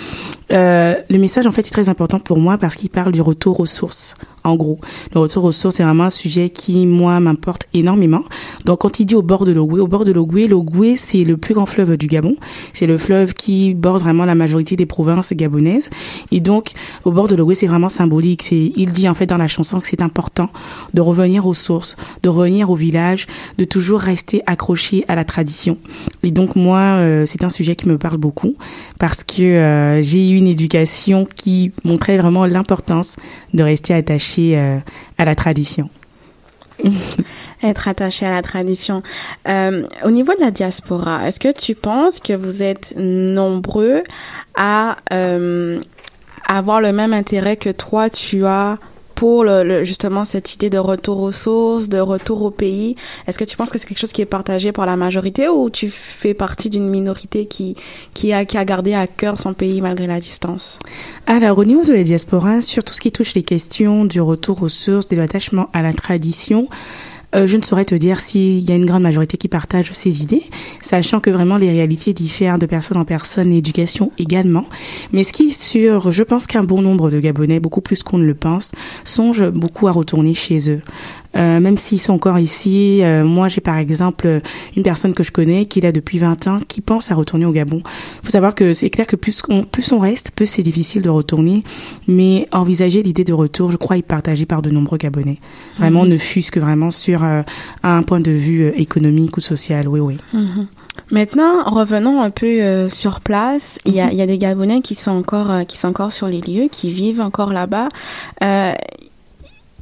[0.50, 3.64] Le message en fait est très important pour moi parce qu'il parle du retour aux
[3.64, 4.16] sources.
[4.44, 4.78] En gros,
[5.14, 8.22] le retour aux sources c'est vraiment un sujet qui moi m'importe énormément.
[8.64, 11.36] Donc quand il dit au bord de l'Ogoué, au bord de l'Ogoué, l'Ogoué c'est le
[11.36, 12.36] plus grand fleuve du Gabon.
[12.72, 15.90] C'est le fleuve qui borde vraiment la majorité des provinces gabonaises.
[16.30, 16.72] Et donc
[17.04, 18.42] au bord de l'Ogoué c'est vraiment symbolique.
[18.42, 20.50] C'est il dit en fait dans la chanson que c'est important
[20.94, 23.26] de revenir aux sources, de revenir au village,
[23.58, 25.78] de toujours rester accroché à la tradition.
[26.22, 28.56] Et donc moi euh, c'est un sujet qui me parle beaucoup
[28.98, 33.16] parce que euh, j'ai eu une éducation qui montrait vraiment l'importance
[33.54, 34.78] de rester attaché euh,
[35.18, 35.90] à la tradition.
[37.62, 39.02] Être attaché à la tradition.
[39.48, 44.02] Euh, au niveau de la diaspora, est-ce que tu penses que vous êtes nombreux
[44.56, 45.80] à euh,
[46.48, 48.78] avoir le même intérêt que toi tu as
[49.14, 49.46] pour
[49.82, 52.96] justement cette idée de retour aux sources, de retour au pays.
[53.26, 55.70] Est-ce que tu penses que c'est quelque chose qui est partagé par la majorité ou
[55.70, 57.76] tu fais partie d'une minorité qui
[58.14, 60.78] qui a qui a gardé à cœur son pays malgré la distance?
[61.26, 64.62] Alors, au niveau de la diaspora, sur tout ce qui touche les questions du retour
[64.62, 66.68] aux sources, de l'attachement à la tradition,
[67.34, 70.22] euh, je ne saurais te dire s'il y a une grande majorité qui partage ces
[70.22, 70.44] idées,
[70.80, 74.66] sachant que vraiment les réalités diffèrent de personne en personne, l'éducation également.
[75.12, 78.18] Mais ce qui est sûr, je pense qu'un bon nombre de Gabonais, beaucoup plus qu'on
[78.18, 78.72] ne le pense,
[79.04, 80.82] songent beaucoup à retourner chez eux.
[81.36, 84.40] Euh, même s'ils sont encore ici, euh, moi j'ai par exemple
[84.76, 87.46] une personne que je connais qui est là depuis 20 ans qui pense à retourner
[87.46, 87.82] au Gabon.
[87.84, 91.02] Il faut savoir que c'est clair que plus on, plus on reste, plus c'est difficile
[91.02, 91.64] de retourner,
[92.06, 95.38] mais envisager l'idée de retour, je crois, est partagée par de nombreux Gabonais.
[95.78, 97.42] Vraiment, ne fût-ce que vraiment sur euh,
[97.82, 100.16] un point de vue euh, économique ou social, oui, oui.
[101.10, 103.78] Maintenant, revenons un peu euh, sur place.
[103.84, 106.12] Il y a, il y a des Gabonais qui sont encore euh, qui sont encore
[106.12, 107.88] sur les lieux, qui vivent encore là-bas.
[108.42, 108.72] Euh,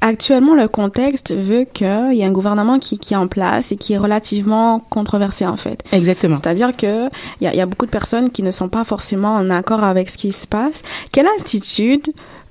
[0.00, 3.76] actuellement, le contexte veut qu'il y a un gouvernement qui, qui est en place et
[3.76, 5.82] qui est relativement controversé en fait.
[5.92, 6.36] Exactement.
[6.36, 7.08] C'est-à-dire que
[7.40, 9.50] il y a, il y a beaucoup de personnes qui ne sont pas forcément en
[9.50, 10.82] accord avec ce qui se passe.
[11.12, 12.08] Quelle attitude,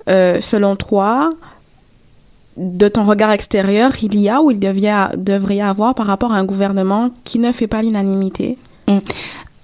[0.10, 1.30] euh, selon toi,
[2.58, 6.34] de ton regard extérieur, il y a ou il devait, devrait y avoir par rapport
[6.34, 8.58] à un gouvernement qui ne fait pas l'unanimité?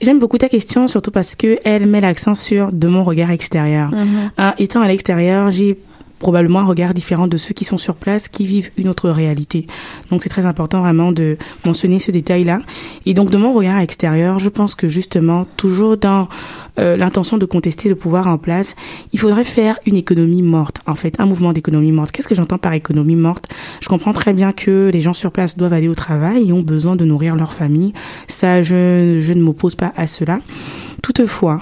[0.02, 3.89] J'aime beaucoup ta question, surtout parce que elle met l'accent sur de mon regard extérieur.
[4.38, 5.80] Hein, étant à l'extérieur, j'ai
[6.19, 9.67] probablement un regard différent de ceux qui sont sur place, qui vivent une autre réalité.
[10.10, 12.60] Donc c'est très important vraiment de mentionner ce détail-là.
[13.06, 16.28] Et donc de mon regard extérieur, je pense que justement, toujours dans
[16.80, 18.75] euh, l'intention de contester le pouvoir en place,
[19.13, 22.12] il faudrait faire une économie morte, en fait, un mouvement d'économie morte.
[22.12, 23.54] Qu'est-ce que j'entends par économie morte?
[23.82, 26.62] Je comprends très bien que les gens sur place doivent aller au travail et ont
[26.62, 27.93] besoin de nourrir leur famille.
[28.28, 30.39] Ça, je, je ne m'oppose pas à cela.
[31.01, 31.62] Toutefois,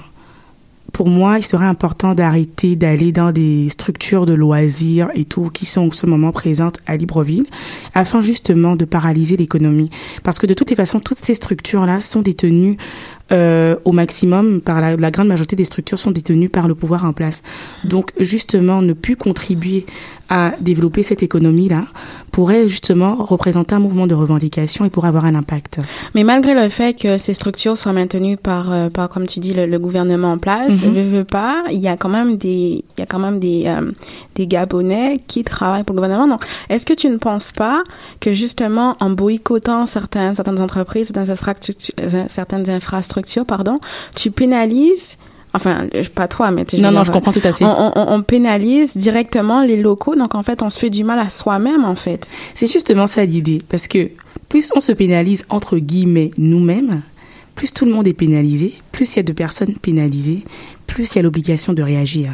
[0.93, 5.65] pour moi, il serait important d'arrêter d'aller dans des structures de loisirs et tout qui
[5.65, 7.47] sont en ce moment présentes à Libreville,
[7.95, 9.89] afin justement de paralyser l'économie.
[10.23, 12.77] Parce que de toutes les façons, toutes ces structures-là sont détenues
[13.31, 17.05] euh, au maximum par la, la grande majorité des structures sont détenues par le pouvoir
[17.05, 17.41] en place.
[17.85, 19.85] Donc justement, ne plus contribuer
[20.29, 21.85] à développer cette économie-là
[22.31, 25.79] pourrait justement représenter un mouvement de revendication et pourrait avoir un impact.
[26.15, 29.53] Mais malgré le fait que ces structures soient maintenues par, euh, par comme tu dis,
[29.53, 30.93] le, le gouvernement en place, Mhm.
[30.93, 33.63] veut, veut pas, il y a quand même des, il y a quand même des,
[33.67, 33.91] euh,
[34.35, 36.27] des Gabonais qui travaillent pour le gouvernement.
[36.27, 37.83] Donc, est-ce que tu ne penses pas
[38.19, 41.93] que justement en boycottant certaines, certaines entreprises, certaines infrastructures,
[42.29, 43.12] certaines infrastructures,
[43.47, 43.79] pardon,
[44.15, 45.17] tu pénalises
[45.55, 47.63] Enfin, pas toi, mais tu Non, non, je comprends tout à fait.
[47.63, 51.19] On, on, on pénalise directement les locaux, donc en fait, on se fait du mal
[51.19, 52.27] à soi-même, en fait.
[52.55, 54.09] C'est justement ça l'idée, parce que
[54.49, 57.03] plus on se pénalise entre guillemets nous-mêmes,
[57.55, 60.43] plus tout le monde est pénalisé, plus il y a de personnes pénalisées,
[60.87, 62.33] plus il y a l'obligation de réagir.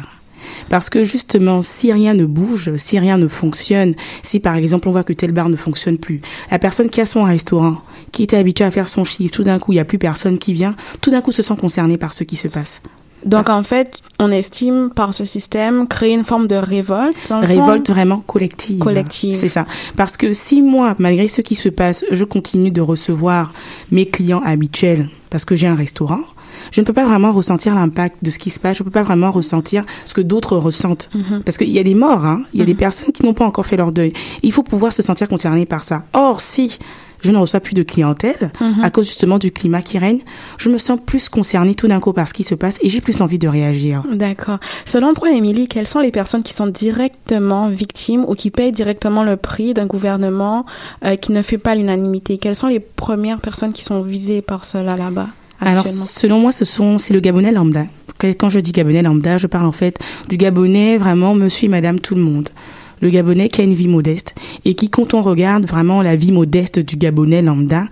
[0.68, 4.92] Parce que justement, si rien ne bouge, si rien ne fonctionne, si par exemple on
[4.92, 7.78] voit que tel bar ne fonctionne plus, la personne qui a son restaurant,
[8.12, 10.38] qui était habituée à faire son chiffre, tout d'un coup il n'y a plus personne
[10.38, 12.82] qui vient, tout d'un coup se sent concerné par ce qui se passe.
[13.24, 17.16] Donc en fait, on estime par ce système créer une forme de révolte.
[17.18, 17.40] fond.
[17.40, 18.78] révolte vraiment collective.
[18.78, 19.36] Collective.
[19.36, 19.66] C'est ça.
[19.96, 23.52] Parce que si moi, malgré ce qui se passe, je continue de recevoir
[23.90, 26.20] mes clients habituels parce que j'ai un restaurant,
[26.72, 28.78] je ne peux pas vraiment ressentir l'impact de ce qui se passe.
[28.78, 31.08] Je ne peux pas vraiment ressentir ce que d'autres ressentent.
[31.14, 31.42] Mhm.
[31.44, 32.42] Parce qu'il y a des morts, hein.
[32.54, 34.12] Il y a des personnes qui n'ont pas encore fait leur deuil.
[34.42, 36.04] Il faut pouvoir se sentir concerné par ça.
[36.12, 36.78] Or, si
[37.22, 38.82] je ne reçois plus de clientèle Mhm.
[38.84, 40.20] à cause justement du climat qui règne.
[40.58, 43.00] Je me sens plus concernée tout d'un coup par ce qui se passe et j'ai
[43.00, 44.02] plus envie de réagir.
[44.12, 44.58] D'accord.
[44.84, 49.22] Selon toi, Émilie, quelles sont les personnes qui sont directement victimes ou qui payent directement
[49.22, 50.64] le prix d'un gouvernement
[51.04, 52.38] euh, qui ne fait pas l'unanimité?
[52.38, 55.28] Quelles sont les premières personnes qui sont visées par cela là-bas
[55.60, 57.84] Alors, selon moi, ce sont, c'est le Gabonais lambda.
[58.18, 61.68] Quand- Quand je dis Gabonais lambda, je parle en fait du Gabonais vraiment monsieur et
[61.68, 62.48] madame tout le monde.
[63.00, 64.34] Le Gabonais qui a une vie modeste
[64.64, 67.86] et qui, quand on regarde vraiment la vie modeste du Gabonais lambda,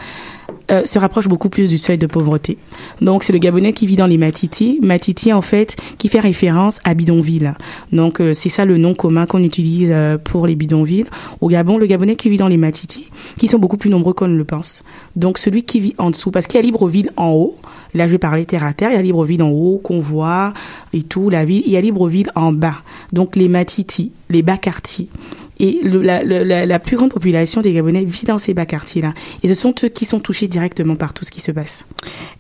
[0.71, 2.59] euh, se rapproche beaucoup plus du seuil de pauvreté.
[3.01, 4.81] Donc c'est le Gabonais qui vit dans les Matiti.
[4.83, 7.55] Matiti en fait qui fait référence à bidonville.
[7.93, 11.07] Donc euh, c'est ça le nom commun qu'on utilise euh, pour les bidonvilles.
[11.41, 14.29] Au Gabon, le Gabonais qui vit dans les Matiti, qui sont beaucoup plus nombreux qu'on
[14.29, 14.85] ne le pense.
[15.17, 17.57] Donc celui qui vit en dessous, parce qu'il y a Libreville en haut.
[17.95, 18.91] Là, je parler terre à terre.
[18.91, 20.53] Il y a Libreville en haut qu'on voit
[20.93, 21.63] et tout, la ville.
[21.65, 22.77] Il y a Libreville en bas.
[23.13, 25.09] Donc les Matiti, les bas quartiers.
[25.61, 29.13] Et le- la, la- la- plus grande population des Gabonais vit dans ces bas quartiers-là.
[29.43, 31.85] Et ce sont eux qui sont touchés directement par tout ce qui se passe.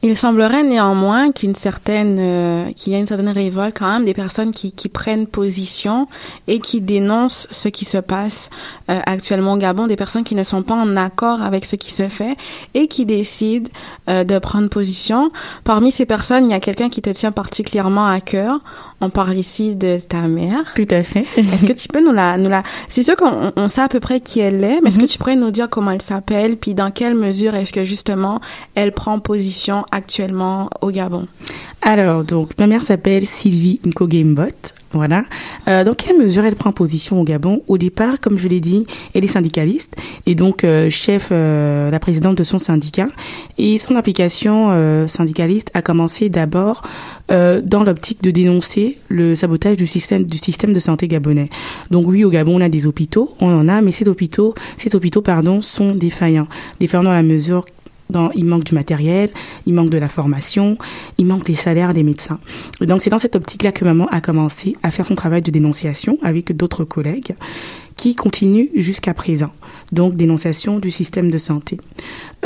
[0.02, 4.14] Il semblerait néanmoins qu'une certaine, euh, qu'il y a une certaine révolte quand même des
[4.14, 6.06] personnes qui, qui prennent position
[6.46, 8.50] et qui dénoncent ce qui se passe
[8.90, 11.90] euh, actuellement au Gabon, des personnes qui ne sont pas en accord avec ce qui
[11.92, 12.36] se fait
[12.74, 13.68] et qui décident
[14.08, 15.30] euh, de prendre position.
[15.64, 18.60] Parmi ces personnes, il y a quelqu'un qui te tient particulièrement à cœur.
[19.00, 20.74] On parle ici de ta mère.
[20.74, 21.24] Tout à fait.
[21.36, 24.00] Est-ce que tu peux nous la, nous la, c'est sûr qu'on on sait à peu
[24.00, 26.74] près qui elle est, mais est-ce que tu pourrais nous dire comment elle s'appelle, puis
[26.74, 28.40] dans quelle mesure est-ce que justement
[28.74, 31.28] elle prend position actuellement au Gabon?
[31.82, 34.44] Alors, donc, ma mère s'appelle Sylvie Nkogembot.
[34.92, 35.24] Voilà.
[35.68, 38.86] Euh, dans quelle mesure elle prend position au Gabon Au départ, comme je l'ai dit,
[39.14, 39.96] elle est syndicaliste
[40.26, 43.08] et donc euh, chef, euh, la présidente de son syndicat.
[43.58, 46.82] Et son implication euh, syndicaliste a commencé d'abord
[47.28, 51.50] dans l'optique de dénoncer le sabotage du système du système de santé gabonais.
[51.90, 54.96] Donc oui, au Gabon, on a des hôpitaux, on en a, mais ces hôpitaux, ces
[54.96, 56.48] hôpitaux, pardon, sont défaillants,
[56.80, 57.66] défaillants la mesure
[58.34, 59.30] il manque du matériel,
[59.66, 60.78] il manque de la formation,
[61.18, 62.38] il manque les salaires des médecins.
[62.80, 65.50] Et donc c'est dans cette optique-là que maman a commencé à faire son travail de
[65.50, 67.34] dénonciation avec d'autres collègues
[67.96, 69.50] qui continuent jusqu'à présent.
[69.92, 71.78] Donc dénonciation du système de santé.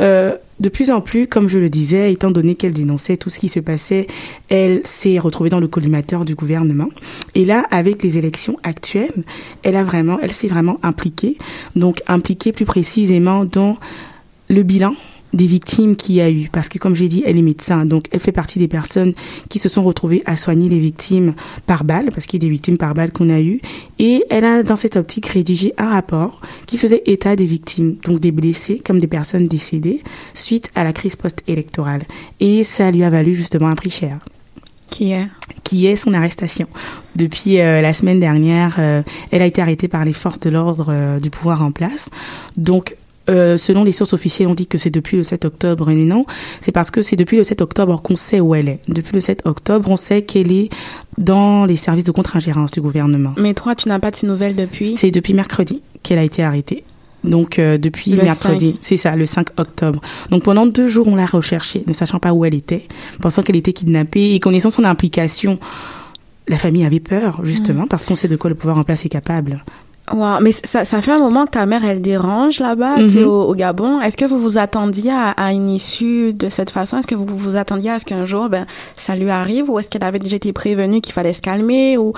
[0.00, 3.38] Euh, de plus en plus, comme je le disais, étant donné qu'elle dénonçait tout ce
[3.38, 4.06] qui se passait,
[4.48, 6.88] elle s'est retrouvée dans le collimateur du gouvernement.
[7.34, 9.24] Et là, avec les élections actuelles,
[9.62, 11.36] elle a vraiment, elle s'est vraiment impliquée.
[11.76, 13.76] Donc impliquée plus précisément dans
[14.48, 14.94] le bilan
[15.32, 18.06] des victimes qu'il y a eu, parce que comme j'ai dit, elle est médecin, donc
[18.10, 19.14] elle fait partie des personnes
[19.48, 21.34] qui se sont retrouvées à soigner les victimes
[21.66, 23.60] par balle, parce qu'il y a des victimes par balle qu'on a eues,
[23.98, 28.20] et elle a dans cette optique rédigé un rapport qui faisait état des victimes, donc
[28.20, 30.02] des blessés comme des personnes décédées
[30.34, 32.02] suite à la crise post-électorale,
[32.40, 34.18] et ça lui a valu justement un prix cher
[34.90, 35.28] Qui est?
[35.72, 36.66] qui est son arrestation.
[37.16, 40.88] Depuis euh, la semaine dernière, euh, elle a été arrêtée par les forces de l'ordre
[40.90, 42.10] euh, du pouvoir en place.
[42.58, 42.94] Donc,
[43.30, 46.26] euh, selon les sources officielles, on dit que c'est depuis le 7 octobre, et non,
[46.60, 48.80] c'est parce que c'est depuis le 7 octobre qu'on sait où elle est.
[48.88, 50.70] Depuis le 7 octobre, on sait qu'elle est
[51.18, 53.34] dans les services de contre-ingérence du gouvernement.
[53.36, 54.96] Mais toi, tu n'as pas de ces nouvelles depuis?
[54.96, 56.84] C'est depuis mercredi qu'elle a été arrêtée.
[57.24, 58.78] Donc euh, depuis Le mercredi, 5.
[58.80, 60.00] c'est ça, le 5 octobre.
[60.30, 62.88] Donc pendant deux jours, on l'a recherchée, ne sachant pas où elle était,
[63.20, 65.58] pensant qu'elle était kidnappée et connaissant son implication.
[66.48, 69.08] La famille avait peur, justement, parce qu'on sait de quoi le pouvoir en place est
[69.08, 69.62] capable.
[70.10, 70.40] Wow.
[70.40, 73.42] Mais ça, ça fait un moment que ta mère, elle dérange là-bas, tu sais, au,
[73.42, 74.00] au Gabon.
[74.00, 76.98] Est-ce que vous vous attendiez à, à une issue de cette façon?
[76.98, 79.70] Est-ce que vous vous attendiez à ce qu'un jour, ben, ça lui arrive?
[79.70, 81.98] Ou est-ce qu'elle avait déjà été prévenue qu'il fallait se calmer?
[81.98, 82.14] Ou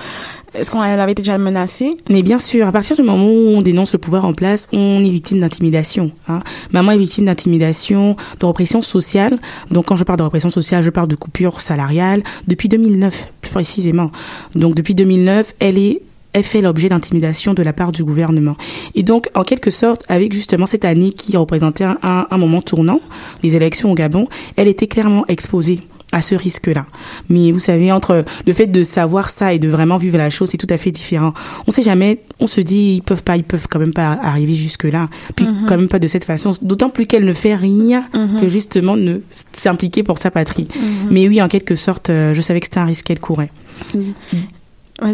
[0.55, 1.95] est-ce qu'elle avait déjà menacée?
[2.09, 5.03] Mais bien sûr, à partir du moment où on dénonce le pouvoir en place, on
[5.03, 6.11] est victime d'intimidation.
[6.27, 6.39] Hein.
[6.71, 9.37] Maman est victime d'intimidation, de répression sociale.
[9.69, 13.51] Donc quand je parle de répression sociale, je parle de coupure salariale depuis 2009, plus
[13.51, 14.11] précisément.
[14.55, 16.01] Donc depuis 2009, elle est
[16.35, 18.57] elle fait l'objet d'intimidation de la part du gouvernement.
[18.93, 22.61] Et donc, en quelque sorte, avec justement cette année qui représentait un, un, un moment
[22.61, 22.99] tournant,
[23.41, 24.27] les élections au Gabon,
[24.57, 25.79] elle était clairement exposée
[26.11, 26.85] à ce risque-là.
[27.29, 30.49] Mais vous savez, entre le fait de savoir ça et de vraiment vivre la chose,
[30.49, 31.33] c'est tout à fait différent.
[31.67, 34.55] On sait jamais, on se dit, ils peuvent pas, ils peuvent quand même pas arriver
[34.55, 35.09] jusque-là.
[35.35, 35.65] Puis Mhm.
[35.67, 36.51] quand même pas de cette façon.
[36.61, 38.39] D'autant plus qu'elle ne fait rien Mhm.
[38.41, 39.19] que justement ne
[39.53, 40.67] s'impliquer pour sa patrie.
[40.75, 41.07] Mhm.
[41.11, 43.51] Mais oui, en quelque sorte, euh, je savais que c'était un risque qu'elle courait.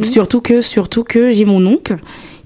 [0.03, 1.97] Surtout que, surtout que j'ai mon oncle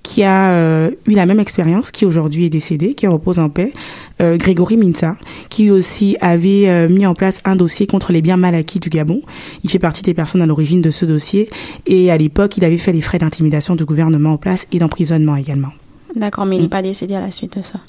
[0.03, 3.73] qui a euh, eu la même expérience, qui aujourd'hui est décédé, qui repose en paix,
[4.21, 5.15] euh, Grégory Minta,
[5.49, 8.89] qui aussi avait euh, mis en place un dossier contre les biens mal acquis du
[8.89, 9.21] Gabon.
[9.63, 11.49] Il fait partie des personnes à l'origine de ce dossier
[11.87, 15.35] et à l'époque, il avait fait les frais d'intimidation du gouvernement en place et d'emprisonnement
[15.35, 15.71] également.
[16.15, 17.79] D'accord, mais il n'est pas décédé à la suite de ça.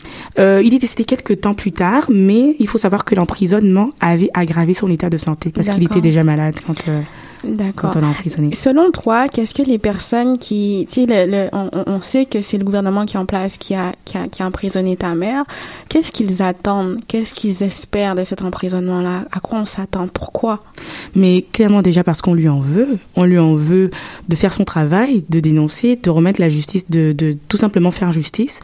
[0.41, 4.31] Euh, il est décédé quelques temps plus tard, mais il faut savoir que l'emprisonnement avait
[4.35, 6.89] aggravé son état de santé parce qu'il était déjà malade quand.
[6.89, 7.03] euh,
[7.47, 7.91] D'accord.
[7.93, 8.55] quand on est emprisonné.
[8.55, 12.25] Selon toi, qu'est-ce que les personnes qui, tu sais, le, le- on, on- on sait
[12.27, 14.97] que c'est le gouvernement qui est en place qui a, qui a, qui a emprisonné
[14.97, 15.45] ta mère.
[15.89, 16.99] Qu'est-ce qu'ils attendent?
[17.09, 19.25] Qu'est-ce qu'ils espèrent de cet emprisonnement-là?
[19.33, 20.09] À quoi on s'attend?
[20.09, 20.63] Pourquoi?
[21.15, 23.91] Mais clairement déjà parce qu'on lui en veut, on lui en veut
[24.29, 28.13] de faire son travail, de dénoncer, de remettre la justice, de, de tout simplement faire
[28.13, 28.61] justice.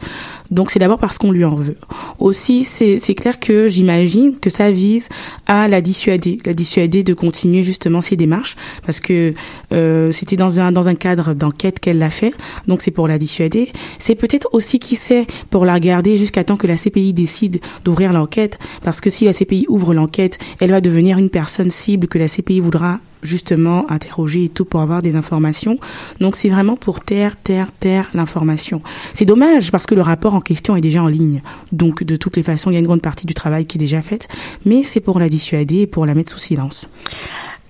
[0.53, 1.77] Donc c'est d'abord parce qu'on lui en veut.
[2.19, 5.09] Aussi, c'est clair que j'imagine que ça vise
[5.47, 9.33] à la dissuader, la dissuader de continuer justement ses démarches, parce que
[9.71, 12.33] euh, c'était dans un dans un cadre d'enquête qu'elle l'a fait.
[12.67, 13.71] Donc c'est pour la dissuader.
[13.97, 18.13] C'est peut-être aussi qui sait pour la regarder jusqu'à temps que la CPI décide d'ouvrir
[18.13, 22.19] l'enquête, parce que si la CPI ouvre l'enquête, elle va devenir une personne cible que
[22.19, 25.77] la CPI voudra justement interroger et tout pour avoir des informations.
[26.19, 28.81] Donc c'est vraiment pour taire, taire, taire l'information.
[29.13, 31.41] C'est dommage parce que le rapport en question est déjà en ligne.
[31.71, 33.79] Donc de toutes les façons, il y a une grande partie du travail qui est
[33.79, 34.27] déjà faite,
[34.65, 36.89] mais c'est pour la dissuader et pour la mettre sous silence.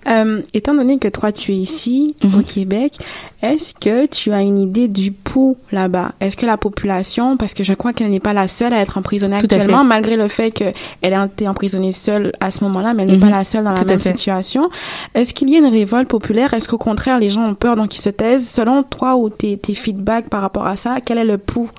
[0.08, 2.40] Euh, étant donné que toi tu es ici Mhm.
[2.40, 2.94] au Québec,
[3.42, 6.12] est-ce que tu as une idée du pouls là-bas?
[6.20, 8.98] Est-ce que la population, parce que je crois qu'elle n'est pas la seule à être
[8.98, 10.74] emprisonnée Tout actuellement, malgré le fait qu'elle
[11.14, 13.22] a été emprisonnée seule à ce moment-là, mais elle n'est Mhm.
[13.22, 14.70] pas la seule dans la Tout même situation.
[15.16, 16.54] Est-ce qu'il y a une révolte populaire?
[16.54, 18.48] Est-ce qu'au contraire les gens ont peur donc ils se taisent?
[18.48, 21.70] Selon toi ou tes, tes feedbacks par rapport à ça, quel est le pouls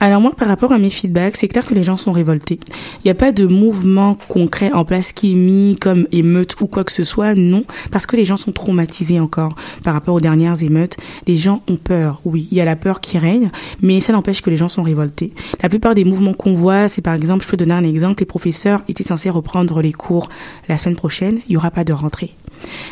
[0.00, 2.60] Alors moi, par rapport à mes feedbacks, c'est clair que les gens sont révoltés.
[2.98, 6.66] Il n'y a pas de mouvement concret en place qui est mis comme émeute ou
[6.66, 10.20] quoi que ce soit, non, parce que les gens sont traumatisés encore par rapport aux
[10.20, 10.96] dernières émeutes.
[11.26, 13.50] Les gens ont peur, oui, il y a la peur qui règne,
[13.82, 15.32] mais ça n'empêche que les gens sont révoltés.
[15.62, 18.26] La plupart des mouvements qu'on voit, c'est par exemple, je peux donner un exemple, les
[18.26, 20.28] professeurs étaient censés reprendre les cours
[20.68, 22.34] la semaine prochaine, il n'y aura pas de rentrée.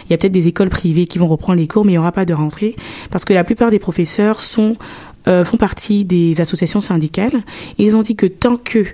[0.05, 1.99] Il y a peut-être des écoles privées qui vont reprendre les cours, mais il n'y
[1.99, 2.77] aura pas de rentrée,
[3.11, 4.77] parce que la plupart des professeurs sont
[5.29, 7.43] euh, font partie des associations syndicales.
[7.79, 8.85] Et ils ont dit que tant que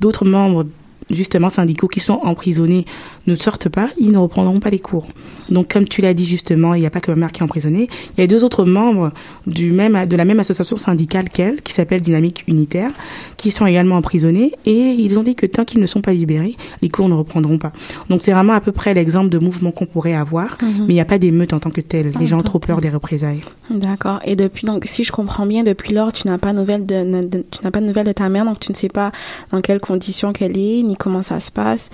[0.00, 0.66] d'autres membres
[1.10, 2.84] justement syndicaux qui sont emprisonnés
[3.26, 5.06] ne sortent pas, ils ne reprendront pas les cours.
[5.48, 7.44] Donc comme tu l'as dit justement, il n'y a pas que ma mère qui est
[7.44, 9.12] emprisonnée, il y a deux autres membres
[9.46, 12.90] du même de la même association syndicale qu'elle qui s'appelle Dynamique Unitaire
[13.36, 16.56] qui sont également emprisonnés et ils ont dit que tant qu'ils ne sont pas libérés,
[16.82, 17.72] les cours ne reprendront pas.
[18.10, 21.00] Donc c'est vraiment à peu près l'exemple de mouvement qu'on pourrait avoir, mais il n'y
[21.00, 22.12] a pas d'émeute en tant que tel.
[22.18, 23.42] Les En gens ont trop peur des représailles.
[23.70, 24.20] D'accord.
[24.24, 27.44] Et depuis donc, si je comprends bien, depuis lors, tu n'as pas nouvelle de, de-
[27.50, 29.12] tu n'as pas de nouvelles de ta mère, donc tu ne sais pas
[29.50, 31.90] dans quelles conditions qu'elle est, ni comment ça se passe?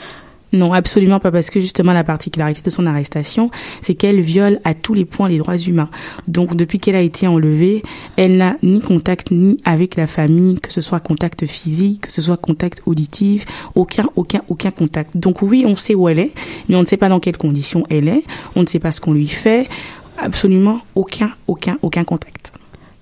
[0.55, 3.51] Non, absolument pas, parce que justement la particularité de son arrestation,
[3.81, 5.89] c'est qu'elle viole à tous les points les droits humains.
[6.29, 7.83] Donc depuis qu'elle a été enlevée,
[8.17, 12.21] elle n'a ni contact ni avec la famille, que ce soit contact physique, que ce
[12.21, 15.17] soit contact auditif, aucun, aucun, aucun contact.
[15.17, 16.33] Donc oui, on sait où elle est,
[16.69, 18.23] mais on ne sait pas dans quelles conditions elle est,
[18.55, 19.71] on ne sait pas ce qu'on lui fait,
[20.19, 22.53] absolument aucun, aucun, aucun contact.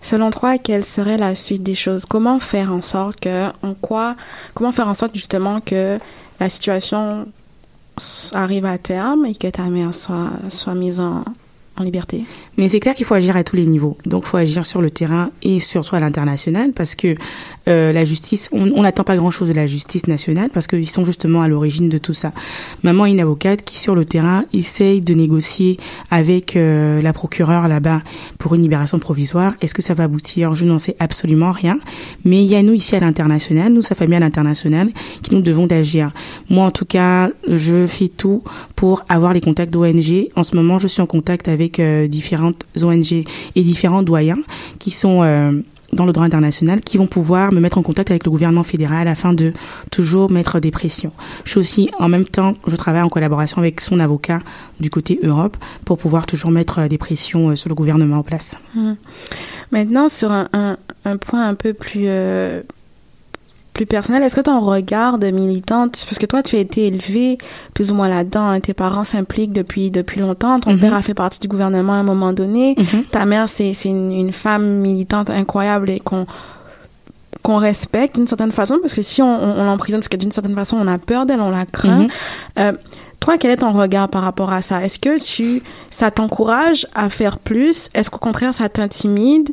[0.03, 2.05] Selon toi, quelle serait la suite des choses?
[2.07, 4.17] Comment faire en sorte que, en quoi,
[4.55, 5.99] comment faire en sorte justement que
[6.39, 7.27] la situation
[8.33, 11.23] arrive à terme et que ta mère soit soit mise en,
[11.77, 12.25] en liberté?
[12.57, 13.99] Mais c'est clair qu'il faut agir à tous les niveaux.
[14.07, 17.15] Donc, il faut agir sur le terrain et surtout à l'international parce que
[17.71, 21.43] euh, la justice, on n'attend pas grand-chose de la justice nationale parce qu'ils sont justement
[21.43, 22.33] à l'origine de tout ça.
[22.83, 25.79] Maman est une avocate qui, sur le terrain, essaye de négocier
[26.11, 28.03] avec euh, la procureure là-bas
[28.39, 29.55] pour une libération provisoire.
[29.61, 30.55] Est-ce que ça va aboutir?
[30.55, 31.79] Je n'en sais absolument rien.
[32.25, 34.91] Mais il y a nous ici à l'international, nous, sa famille à l'international,
[35.23, 36.13] qui nous devons d'agir.
[36.49, 38.43] Moi, en tout cas, je fais tout
[38.75, 40.29] pour avoir les contacts d'ONG.
[40.35, 44.39] En ce moment, je suis en contact avec euh, différentes ONG et différents doyens
[44.79, 45.23] qui sont
[45.93, 49.09] dans le droit international qui vont pouvoir me mettre en contact avec le gouvernement fédéral
[49.09, 49.53] afin de
[49.91, 51.13] toujours mettre des pressions.
[51.45, 54.41] Je suis aussi, en même temps, je travaille en collaboration avec son avocat
[54.79, 58.23] du côté Europe pour pouvoir toujours mettre euh, des pressions euh, sur le gouvernement en
[58.23, 58.57] place.
[59.71, 62.63] Maintenant, sur un, un, un point un peu plus euh,
[63.81, 67.39] plus personnel, est-ce que ton regard de militante, parce que toi, tu as été élevée
[67.73, 70.81] plus ou moins là-dedans, hein, tes parents s'impliquent depuis depuis longtemps, ton Mhm.
[70.81, 73.05] père a fait partie du gouvernement à un moment donné, Mhm.
[73.11, 76.27] ta mère, c'est c'est une, une femme militante incroyable et qu'on
[77.43, 80.31] qu'on respecte d'une certaine façon, parce que si on, on, on l'emprisonne, c'est que d'une
[80.33, 82.01] certaine façon, on a peur d'elle, on la craint.
[82.03, 82.09] Mhm.
[82.59, 82.73] Euh,
[83.19, 84.85] toi, quel est ton regard par rapport à ça?
[84.85, 87.89] Est-ce que tu, ça t'encourage à faire plus?
[87.95, 89.53] Est-ce qu'au contraire, ça t'intimide?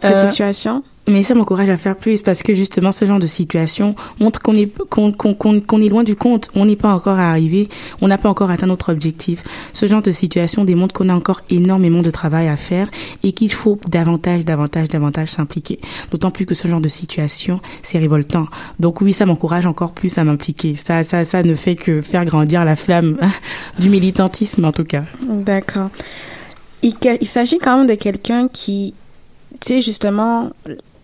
[0.00, 3.28] Cette Euh, situation Mais ça m'encourage à faire plus parce que justement ce genre de
[3.28, 6.50] situation montre qu'on est qu'on qu'on qu'on est loin du compte.
[6.56, 7.68] On n'est pas encore arrivé,
[8.00, 9.44] on n'a pas encore atteint notre objectif.
[9.72, 12.90] Ce genre de situation démontre qu'on a encore énormément de travail à faire
[13.22, 15.78] et qu'il faut davantage, davantage, davantage s'impliquer.
[16.10, 18.46] D'autant plus que ce genre de situation c'est révoltant.
[18.80, 20.74] Donc oui, ça m'encourage encore plus à m'impliquer.
[20.74, 23.16] Ça ça ça ne fait que faire grandir la flamme
[23.78, 25.04] du militantisme en tout cas.
[25.22, 25.90] D'accord.
[26.82, 28.94] Il s'agit quand même de quelqu'un qui,
[29.60, 30.50] tu sais, justement,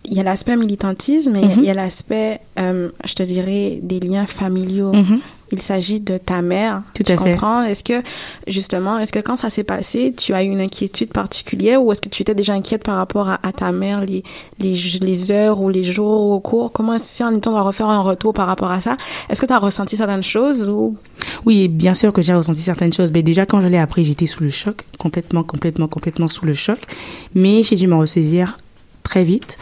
[0.05, 1.63] il y a l'aspect militantisme, mais il y a- Mhm.
[1.63, 4.93] il y a l'aspect, euh, je te dirais, des liens familiaux.
[4.93, 5.21] Mhm.
[5.53, 6.83] Il s'agit de ta mère.
[6.95, 7.33] Tout tu à fait.
[7.33, 7.63] comprends?
[7.63, 8.03] Est-ce que,
[8.47, 12.01] justement, est-ce que quand ça s'est passé, tu as eu une inquiétude particulière ou est-ce
[12.03, 14.23] que tu étais déjà inquiète par rapport à, à ta mère, les,
[14.59, 16.73] les, les heures ou les jours au cours?
[16.73, 18.97] Comment, si en étant, on va refaire un retour par rapport à ça,
[19.29, 20.97] est-ce que tu as ressenti certaines choses ou?
[21.45, 23.13] Oui, bien sûr que j'ai ressenti certaines choses.
[23.13, 26.55] Mais déjà, quand je l'ai appris, j'étais sous le choc, complètement, complètement, complètement sous le
[26.55, 26.79] choc.
[27.35, 28.59] Mais j'ai dû me ressaisir
[29.03, 29.59] très vite.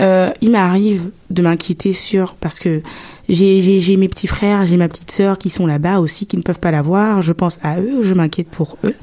[0.00, 2.82] Euh, il m'arrive de m'inquiéter sur parce que
[3.28, 6.42] j'ai j'ai mes petits frères, j'ai ma petite sœur qui sont là-bas aussi qui ne
[6.42, 7.20] peuvent pas la voir.
[7.20, 8.94] Je pense à eux, je m'inquiète pour eux.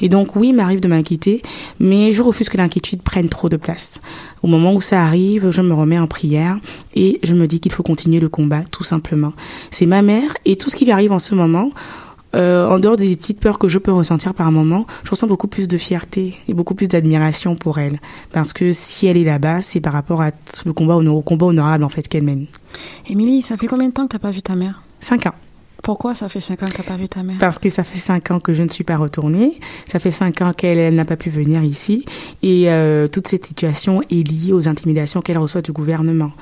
[0.00, 1.42] Et donc oui, il m'arrive de m'inquiéter,
[1.80, 4.00] mais je refuse que l'inquiétude prenne trop de place.
[4.42, 6.58] Au moment où ça arrive, je me remets en prière
[6.94, 9.32] et je me dis qu'il faut continuer le combat tout simplement.
[9.70, 11.72] C'est ma mère et tout ce qui lui arrive en ce moment.
[12.36, 15.48] Euh, en dehors des petites peurs que je peux ressentir par moment, je ressens beaucoup
[15.48, 17.98] plus de fierté et beaucoup plus d'admiration pour elle.
[18.32, 21.22] Parce que si elle est là-bas, c'est par rapport à tout le combat, honor- au
[21.22, 22.46] combat honorable en fait qu'elle mène.
[23.08, 24.82] Émilie, ça fait combien de temps que t'as pas vu ta mère?
[25.00, 25.34] Cinq ans.
[25.82, 27.36] Pourquoi ça fait cinq ans que t'as pas vu ta mère?
[27.38, 29.60] Parce que ça fait cinq ans que je ne suis pas retournée.
[29.86, 32.04] Ça fait cinq ans qu'elle elle n'a pas pu venir ici.
[32.42, 36.32] Et euh, toute cette situation est liée aux intimidations qu'elle reçoit du gouvernement.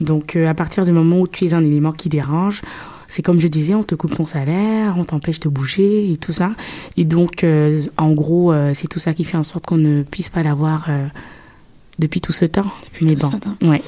[0.00, 2.62] Donc euh, à partir du moment où tu es un élément qui dérange,
[3.12, 6.32] c'est comme je disais, on te coupe ton salaire, on t'empêche de bouger et tout
[6.32, 6.52] ça.
[6.96, 10.02] Et donc, euh, en gros, euh, c'est tout ça qui fait en sorte qu'on ne
[10.02, 11.06] puisse pas la voir euh,
[11.98, 12.70] depuis tout ce temps.
[13.02, 13.68] Mais tout bon, ce temps.
[13.68, 13.82] ouais.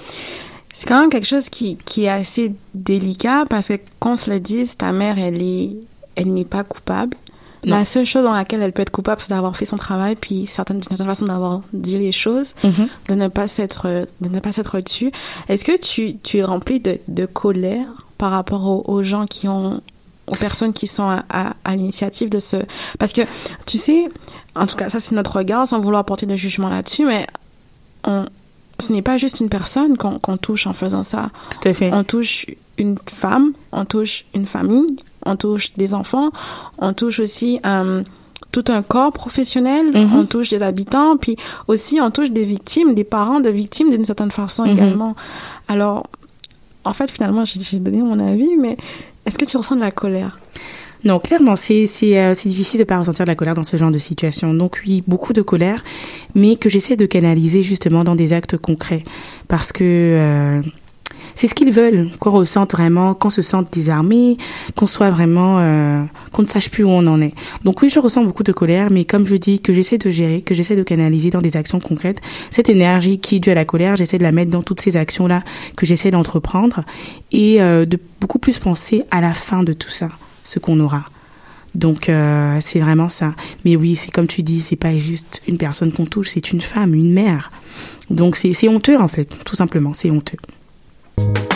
[0.75, 4.41] C'est quand même quelque chose qui, qui est assez délicat parce que qu'on se le
[4.41, 5.71] dise, ta mère, elle est,
[6.17, 7.17] elle n'est pas coupable.
[7.65, 7.77] Non.
[7.79, 10.47] La seule chose dans laquelle elle peut être coupable, c'est d'avoir fait son travail, puis
[10.47, 12.89] certaines, d'une certaine façon d'avoir dit les choses, Mhm.
[13.09, 15.11] de ne pas s'être, de ne pas s'être dessus.
[15.49, 17.87] Est-ce que tu, tu es rempli de, de colère
[18.19, 19.81] par rapport aux, aux gens qui ont,
[20.27, 22.57] aux personnes qui sont à, à, à l'initiative de ce,
[22.99, 23.23] parce que,
[23.67, 24.09] tu sais,
[24.55, 27.27] en tout cas, ça c'est notre regard, sans vouloir porter de jugement là-dessus, mais
[28.07, 28.25] on,
[28.81, 31.31] ce n'est pas juste une personne qu'on touche en faisant ça.
[31.61, 31.93] Tout à fait.
[31.93, 32.47] On touche
[32.79, 34.97] une femme, on touche une famille,
[35.27, 36.31] on touche des enfants,
[36.79, 38.03] on touche aussi euh,
[38.51, 40.15] tout un corps professionnel, Mhm.
[40.17, 41.37] on touche des habitants, puis
[41.69, 44.73] aussi on touche des victimes, des parents de victimes d'une certaine façon Mhm.
[44.73, 45.17] également.
[45.69, 46.07] Alors,
[46.85, 48.77] en fait, finalement, j'ai donné mon avis, mais
[49.27, 50.39] est-ce que tu ressens de la colère?
[51.05, 53.99] Non, clairement, c'est euh, difficile de pas ressentir de la colère dans ce genre de
[53.99, 54.55] situation.
[54.55, 55.85] Donc oui, beaucoup de colère,
[56.35, 59.05] mais que j'essaie de canaliser justement dans des actes concrets,
[59.47, 60.63] parce que euh,
[61.35, 64.37] c'est ce qu'ils veulent, qu'on ressente vraiment, qu'on se sente désarmé,
[64.77, 67.35] qu'on soit vraiment, euh, qu'on ne sache plus où on en est.
[67.65, 70.43] Donc oui, je ressens beaucoup de colère, mais comme je dis, que j'essaie de gérer,
[70.43, 72.21] que j'essaie de canaliser dans des actions concrètes.
[72.51, 74.97] Cette énergie qui est due à la colère, j'essaie de la mettre dans toutes ces
[74.97, 75.43] actions-là
[75.77, 76.85] que j'essaie d'entreprendre
[77.33, 80.09] et euh, de beaucoup plus penser à la fin de tout ça,
[80.43, 81.05] ce qu'on aura.
[81.75, 83.35] Donc euh, c'est vraiment ça.
[83.65, 86.61] Mais oui, c'est comme tu dis, c'est pas juste une personne qu'on touche, c'est une
[86.61, 87.51] femme, une mère.
[88.11, 90.39] Donc c'est c'est honteux en fait, tout simplement, c'est honteux.
[91.17, 91.55] Mm-hmm.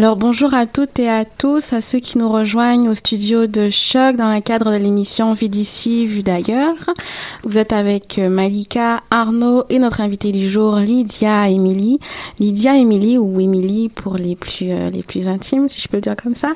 [0.00, 3.68] Alors bonjour à toutes et à tous, à ceux qui nous rejoignent au studio de
[3.68, 6.74] Choc dans le cadre de l'émission Vue d'ici, Vue d'ailleurs.
[7.44, 12.00] Vous êtes avec euh, Malika, Arnaud et notre invitée du jour, Lydia Émilie.
[12.38, 16.00] Lydia Émilie ou Émilie pour les plus euh, les plus intimes, si je peux le
[16.00, 16.52] dire comme ça.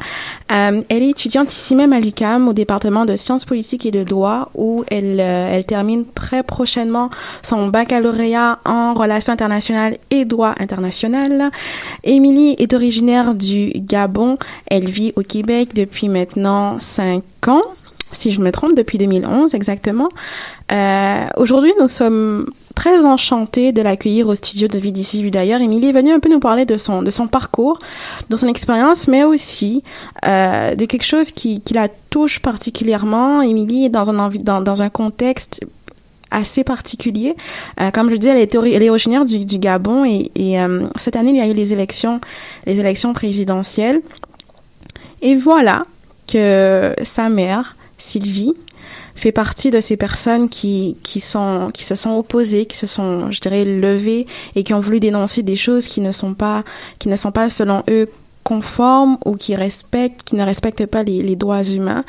[0.51, 4.05] Euh, elle est étudiante ici même à l'UCAM au département de sciences politiques et de
[4.05, 7.11] droit où elle euh, elle termine très prochainement
[7.43, 11.51] son baccalauréat en relations internationales et droit international.
[12.05, 14.39] Émilie est originaire du Gabon.
[14.67, 17.63] Elle vit au Québec depuis maintenant cinq ans,
[18.13, 20.09] si je me trompe, depuis 2011 exactement.
[20.73, 25.61] Euh, Aujourd'hui, nous sommes très enchantés de l'accueillir au studio de Vie Vue d'ailleurs.
[25.61, 27.79] Émilie est venue un peu nous parler de son, de son parcours,
[28.31, 29.83] de son expérience, mais aussi
[30.27, 33.43] euh, de quelque chose qui, qui la touche particulièrement.
[33.43, 35.61] Émilie est dans un, dans, dans un contexte
[36.31, 37.35] assez particulier.
[37.81, 41.17] Euh, comme je disais, elle est, elle est originaire du, Gabon et, et euh, cette
[41.17, 42.21] année, il y a eu les élections,
[42.67, 44.01] les élections présidentielles.
[45.23, 45.87] Et voilà
[46.27, 48.55] que sa mère, Sylvie,
[49.15, 53.31] fait partie de ces personnes qui, qui sont, qui se sont opposées, qui se sont,
[53.31, 56.65] je dirais, levées et qui ont voulu dénoncer des choses qui ne sont pas,
[56.99, 58.09] qui ne sont pas selon eux
[58.45, 62.05] conformes ou qui respectent, qui ne respectent pas les, les droits humains.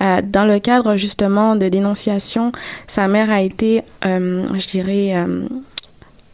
[0.00, 2.50] Euh, dans le cadre justement de dénonciation,
[2.86, 5.46] sa mère a été, euh, je dirais, euh,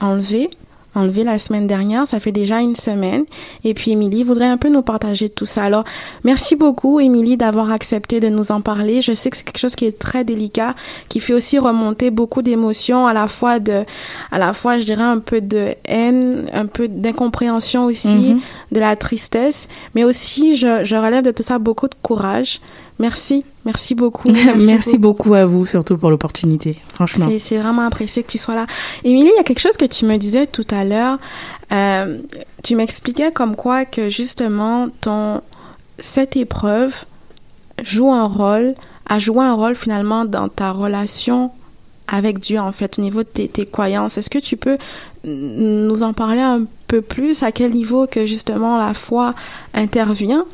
[0.01, 0.49] enlevée
[0.95, 2.07] enlevé la semaine dernière.
[2.07, 3.25] Ça fait déjà une semaine.
[3.65, 5.65] Et puis, Émilie voudrait un peu nous partager tout ça.
[5.65, 5.85] Alors,
[6.25, 9.03] merci beaucoup, Émilie, d'avoir accepté de nous en parler.
[9.03, 10.75] Je sais que c'est quelque chose qui est très délicat,
[11.09, 13.85] qui fait aussi remonter beaucoup d'émotions, à la fois de,
[14.31, 18.41] à la fois, je dirais, un peu de haine, un peu d'incompréhension aussi, Mhm.
[18.73, 19.69] de la tristesse.
[19.95, 22.61] Mais aussi, je, je relève de tout ça beaucoup de courage.
[23.01, 23.45] Merci.
[23.65, 24.29] Merci beaucoup.
[24.59, 26.77] Merci, beaucoup à vous, surtout pour l'opportunité.
[26.95, 27.27] Franchement.
[27.29, 28.67] C'est, c'est vraiment apprécié que tu sois là.
[29.05, 31.19] Émilie, il y a quelque chose que tu me disais tout à l'heure.
[31.73, 32.19] Euh,
[32.63, 35.41] tu m'expliquais comme quoi que justement ton
[35.99, 37.05] cette épreuve
[37.83, 38.75] joue un rôle,
[39.09, 41.51] a joué un rôle finalement dans ta relation
[42.09, 44.19] avec Dieu en fait au niveau de tes, tes croyances.
[44.19, 44.77] Est-ce que tu peux
[45.25, 47.43] nous en parler un peu plus?
[47.43, 49.35] À quel niveau que justement la foi
[49.73, 50.45] intervient?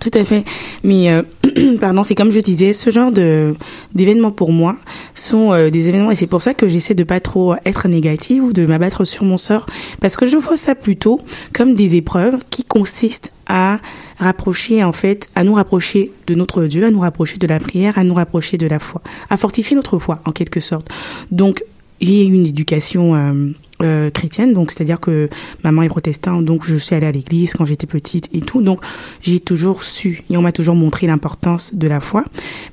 [0.00, 0.44] Tout à fait.
[0.84, 1.22] Mais euh,
[1.80, 3.54] pardon, c'est comme je disais, ce genre de
[3.94, 4.76] d'événements pour moi
[5.14, 8.44] sont euh, des événements et c'est pour ça que j'essaie de pas trop être négative
[8.44, 9.66] ou de m'abattre sur mon sort
[10.00, 11.20] parce que je vois ça plutôt
[11.52, 13.80] comme des épreuves qui consistent à
[14.18, 17.98] rapprocher en fait, à nous rapprocher de notre Dieu, à nous rapprocher de la prière,
[17.98, 20.88] à nous rapprocher de la foi, à fortifier notre foi en quelque sorte.
[21.30, 21.64] Donc
[22.00, 23.52] j'ai eu une éducation euh,
[23.82, 25.28] euh, chrétienne, donc c'est-à-dire que
[25.64, 28.80] maman est protestante, donc je suis allée à l'église quand j'étais petite et tout, donc
[29.22, 32.24] j'ai toujours su et on m'a toujours montré l'importance de la foi,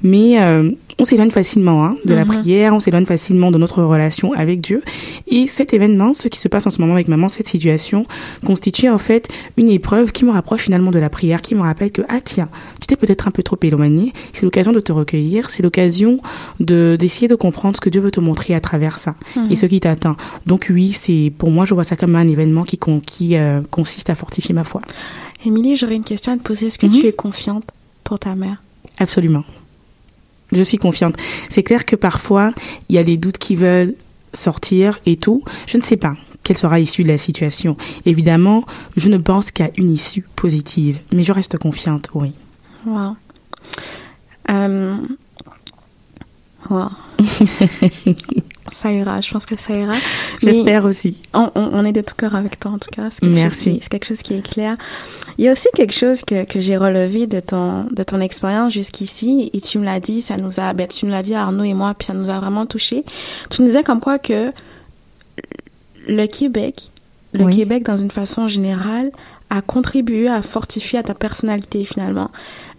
[0.01, 2.27] mais euh, on s'éloigne facilement hein, de la Mhm.
[2.39, 4.81] prière, on s'éloigne facilement de notre relation avec Dieu
[5.27, 8.05] et cet événement, ce qui se passe en ce moment avec maman, cette situation
[8.45, 9.27] constitue en fait
[9.57, 12.47] une épreuve qui me rapproche finalement de la prière, qui me rappelle que ah tiens,
[12.79, 16.19] tu t'es peut-être un peu trop éloigné, c'est l'occasion de te recueillir, c'est l'occasion
[16.61, 19.15] de d'essayer de comprendre ce que Dieu veut te montrer à travers ça
[19.49, 20.15] et ce qui t'atteint.
[20.45, 24.09] Donc oui, c'est pour moi je vois ça comme un événement qui qui euh, consiste
[24.09, 24.79] à fortifier ma foi.
[25.45, 26.67] Émilie, j'aurais une question à te poser.
[26.67, 26.93] Est-ce que Mhm.
[26.99, 27.65] tu es confiante
[28.05, 28.61] pour ta mère?
[28.97, 29.43] Absolument.
[30.51, 31.15] Je suis confiante.
[31.49, 32.53] C'est clair que parfois
[32.89, 33.95] il y a des doutes qui veulent
[34.33, 35.43] sortir et tout.
[35.67, 37.75] Je ne sais pas quelle sera l'issue de la situation.
[38.05, 38.65] Évidemment,
[38.95, 42.33] je ne pense qu'à une issue positive, mais je reste confiante, oui.
[42.85, 43.15] Wow.
[44.51, 44.95] Euh...
[46.69, 46.89] wow.
[48.71, 49.95] ça ira, je pense que ça ira.
[50.41, 51.21] J'espère aussi.
[51.33, 53.09] On, on, on est de tout cœur avec toi, en tout cas.
[53.09, 53.79] Quelque Merci.
[53.81, 54.75] C'est quelque chose qui est clair.
[55.37, 58.73] Il y a aussi quelque chose que, que j'ai relevé de ton, de ton expérience
[58.73, 61.63] jusqu'ici, et tu me l'as dit, ça nous a, ben, tu nous l'as dit Arnaud
[61.63, 63.03] et moi, puis ça nous a vraiment touché.
[63.49, 64.51] Tu nous disais comme quoi que
[66.07, 66.91] le Québec,
[67.33, 67.55] le Oui.
[67.55, 69.11] Québec, dans une façon générale,
[69.49, 72.31] a contribué à fortifier à ta personnalité finalement.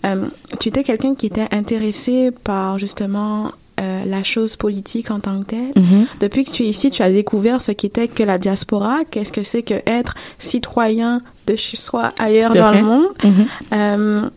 [0.05, 0.27] Euh,
[0.59, 5.47] tu étais quelqu'un qui était intéressé par justement euh, la chose politique en tant que
[5.47, 5.73] telle.
[5.77, 6.07] Mhm.
[6.21, 9.43] Depuis que tu es ici, tu as découvert ce qu'était que la diaspora, qu'est-ce que
[9.43, 12.79] c'est que être citoyen de chez soi ailleurs dans fait.
[12.79, 13.07] le monde?
[13.23, 13.47] Mhm.
[13.73, 14.31] Euh,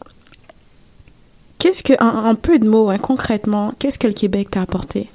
[1.58, 5.10] qu'est-ce que, en, en peu de mots, hein, concrètement, qu'est-ce que le Québec t'a apporté?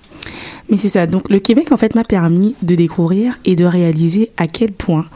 [0.68, 1.06] Mais c'est ça.
[1.06, 5.06] Donc le Québec en fait m'a permis de découvrir et de réaliser à quel point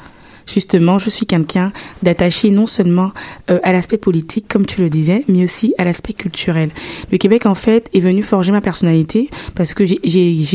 [0.52, 1.72] justement je suis quelqu'un
[2.02, 3.12] d'attaché non seulement
[3.50, 6.70] euh, à l'aspect politique comme tu le disais, mais aussi à l'aspect culturel.
[7.12, 9.98] Le Québec en fait est venu forger ma personnalité parce que j'ai-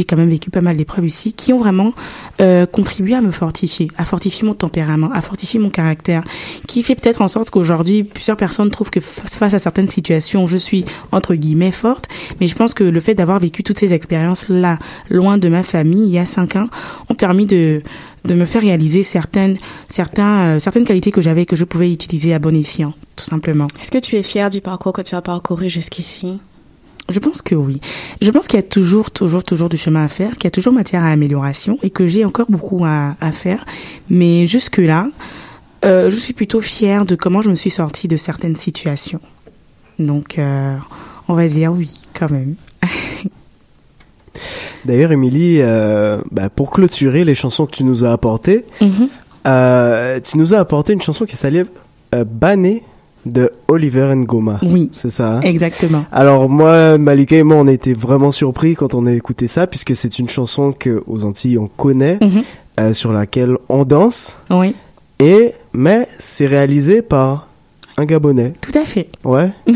[0.09, 1.93] quand même vécu pas mal d'épreuves ici qui ont vraiment
[2.41, 6.23] euh, contribué à me fortifier, à fortifier mon tempérament, à fortifier mon caractère,
[6.67, 10.47] qui fait peut-être en sorte qu'aujourd'hui plusieurs personnes trouvent que face face à certaines situations
[10.47, 12.07] je suis entre guillemets forte,
[12.39, 14.77] mais je pense que le fait d'avoir vécu toutes ces expériences là,
[15.09, 16.67] loin de ma famille il y a cinq ans,
[17.09, 17.81] ont permis de
[18.25, 19.57] de me faire réaliser certaines
[19.87, 23.23] certains euh, certaines qualités que j'avais et que je pouvais utiliser à bon escient, tout
[23.23, 23.67] simplement.
[23.81, 26.39] Est-ce que tu es fier du parcours que tu as parcouru jusqu'ici?
[27.09, 27.81] Je pense que oui.
[28.21, 30.51] Je pense qu'il y a toujours, toujours, toujours du chemin à faire, qu'il y a
[30.51, 33.65] toujours matière à amélioration et que j'ai encore beaucoup à, à faire.
[34.09, 35.07] Mais jusque-là,
[35.83, 39.19] euh, je suis plutôt fière de comment je me suis sortie de certaines situations.
[39.99, 40.77] Donc, euh,
[41.27, 42.55] on va dire oui, quand même.
[44.85, 49.07] D'ailleurs, Émilie, euh, bah, pour clôturer les chansons que tu nous as apportées, Mhm.
[49.47, 51.65] euh, tu nous as apporté une chanson qui s'appelle
[52.15, 52.83] euh, Bané
[53.25, 54.59] de Oliver Ngoma.
[54.63, 55.37] Oui, C'est ça.
[55.37, 55.41] hein?
[55.41, 56.03] Exactement.
[56.11, 59.65] Alors moi, Malika et moi, on a été vraiment surpris quand on a écouté ça,
[59.65, 62.43] puisque c'est une chanson que aux Antilles on connaît, Mhm.
[62.79, 64.75] euh, sur laquelle on danse, Oui,
[65.19, 67.47] et mais c'est réalisé par
[67.97, 68.53] un Gabonais.
[68.61, 69.07] tout à fait.
[69.23, 69.51] Ouais.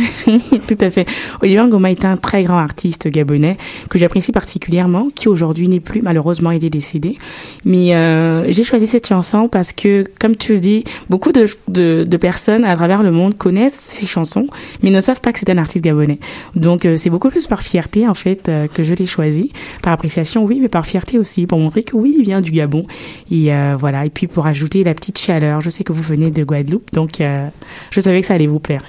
[0.68, 1.06] Tout à fait.
[1.42, 3.58] Olivier Ngoma est un très grand artiste gabonais
[3.90, 7.18] que j'apprécie particulièrement, qui aujourd'hui n'est plus, malheureusement, il est décédé.
[7.64, 12.06] Mais euh, j'ai choisi cette chanson parce que, comme tu le dis, beaucoup de, de,
[12.08, 14.48] de personnes à travers le monde connaissent ces chansons,
[14.82, 16.20] mais ne savent pas que c'est un artiste gabonais.
[16.56, 19.52] Donc euh, c'est beaucoup plus par fierté, en fait, euh, que je l'ai choisi.
[19.82, 22.86] Par appréciation, oui, mais par fierté aussi, pour montrer que oui, il vient du Gabon.
[23.32, 25.62] Et voilà, et puis pour ajouter la petite chaleur.
[25.62, 28.84] Je sais que vous venez de Guadeloupe, donc je savais que ça allait vous plaire.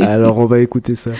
[0.00, 1.10] Alors on va écouter ça.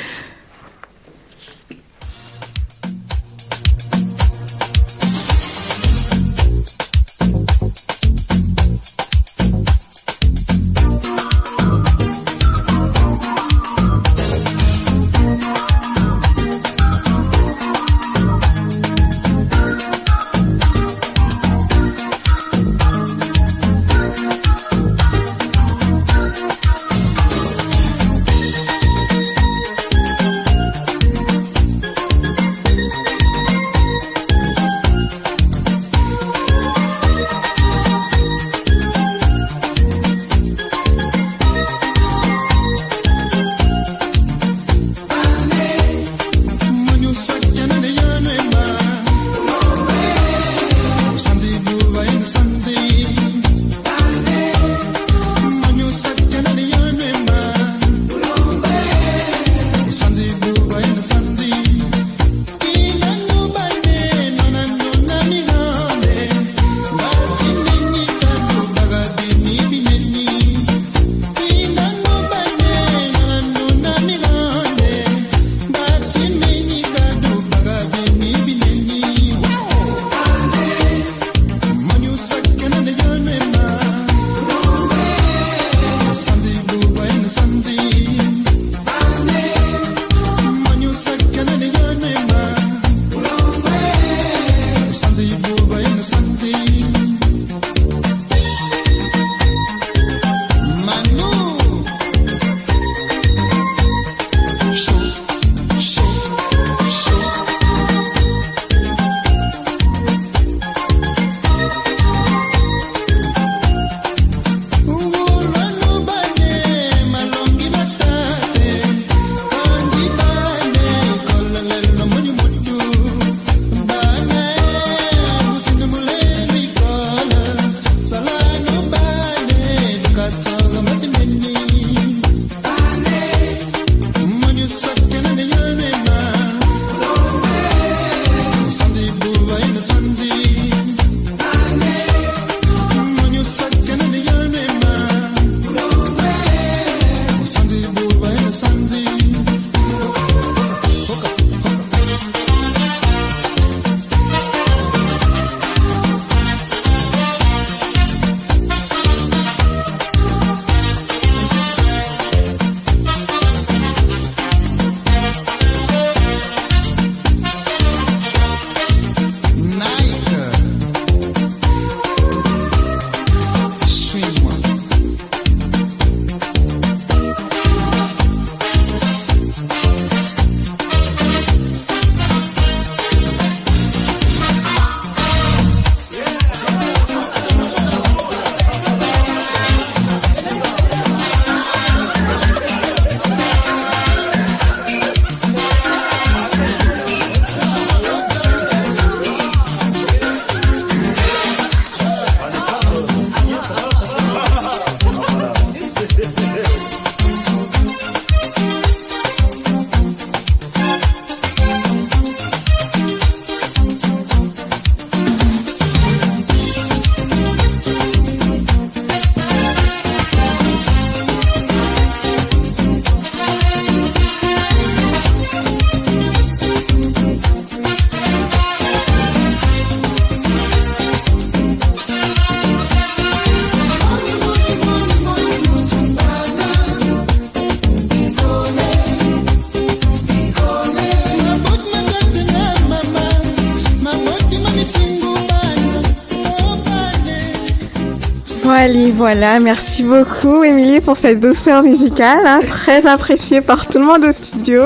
[248.87, 249.59] Voilà, voilà.
[249.59, 254.31] Merci beaucoup, Émilie, pour cette douceur musicale, hein, très appréciée par tout le monde au
[254.33, 254.83] studio.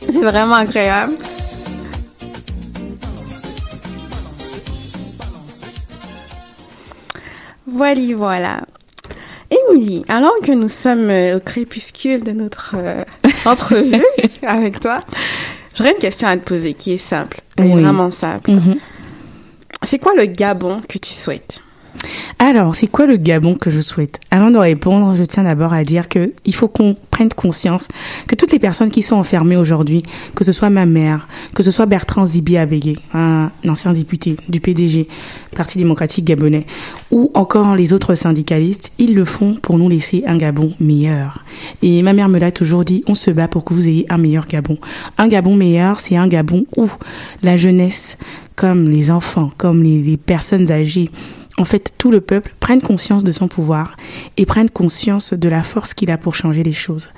[0.00, 1.12] C'est vraiment agréable.
[7.66, 8.60] Voilà, voilà.
[9.70, 13.04] Émilie, alors que nous sommes euh, au crépuscule de notre euh,
[13.44, 14.02] entrevue
[14.46, 15.00] avec toi,
[15.76, 17.70] j'aurais une question à te poser qui est simple, Oui.
[17.70, 18.50] vraiment simple.
[18.50, 18.76] Mhm.
[19.84, 21.60] C'est quoi le Gabon que tu souhaites?
[22.38, 24.18] Alors, c'est quoi le Gabon que je souhaite?
[24.30, 27.88] Avant de répondre, je tiens d'abord à dire que il faut qu'on prenne conscience
[28.26, 30.02] que toutes les personnes qui sont enfermées aujourd'hui,
[30.34, 34.60] que ce soit ma mère, que ce soit Bertrand Zibi Abégué, un ancien député du
[34.60, 35.08] PDG,
[35.54, 36.66] Parti démocratique gabonais,
[37.10, 41.44] ou encore les autres syndicalistes, ils le font pour nous laisser un Gabon meilleur.
[41.82, 44.18] Et ma mère me l'a toujours dit, on se bat pour que vous ayez un
[44.18, 44.78] meilleur Gabon.
[45.18, 46.88] Un Gabon meilleur, c'est un Gabon où
[47.42, 48.16] la jeunesse,
[48.56, 51.10] comme les enfants, comme les, les personnes âgées,
[51.58, 53.96] en fait, tout le peuple prenne conscience de son pouvoir
[54.38, 57.10] et prenne conscience de la force qu'il a pour changer les choses.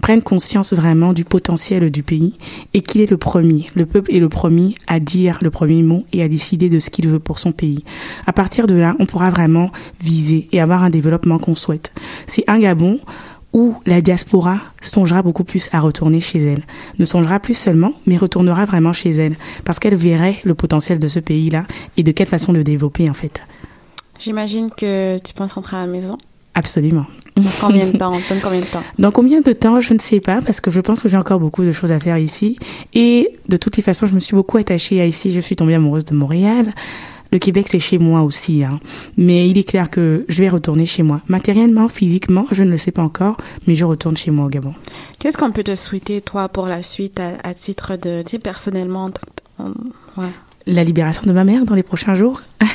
[0.00, 2.38] Prenne conscience vraiment du potentiel du pays
[2.72, 3.66] et qu'il est le premier.
[3.74, 6.88] Le peuple est le premier à dire le premier mot et à décider de ce
[6.88, 7.84] qu'il veut pour son pays.
[8.26, 9.70] À partir de là, on pourra vraiment
[10.00, 11.92] viser et avoir un développement qu'on souhaite.
[12.26, 12.98] C'est un Gabon
[13.52, 16.62] où la diaspora songera beaucoup plus à retourner chez elle.
[16.98, 19.36] Ne songera plus seulement, mais retournera vraiment chez elle,
[19.66, 21.66] parce qu'elle verrait le potentiel de ce pays-là
[21.98, 23.42] et de quelle façon le développer en fait.
[24.22, 26.16] J'imagine que tu penses rentrer à la maison.
[26.54, 27.06] Absolument.
[27.36, 28.82] Dans combien de temps Donne combien de temps?
[28.98, 31.40] Dans combien de temps, je ne sais pas, parce que je pense que j'ai encore
[31.40, 32.56] beaucoup de choses à faire ici.
[32.94, 35.32] Et de toutes les façons, je me suis beaucoup attachée à ici.
[35.32, 36.72] Je suis tombée amoureuse de Montréal.
[37.32, 38.62] Le Québec, c'est chez moi aussi.
[38.62, 38.78] Hein.
[39.16, 41.20] Mais il est clair que je vais retourner chez moi.
[41.26, 44.74] Matériellement, physiquement, je ne le sais pas encore, mais je retourne chez moi au Gabon.
[45.18, 48.38] Qu'est-ce qu'on peut te souhaiter, toi, pour la suite, à, à titre de, tu sais,
[48.38, 49.10] personnellement
[50.16, 50.28] ouais.
[50.66, 52.42] La libération de ma mère dans les prochains jours.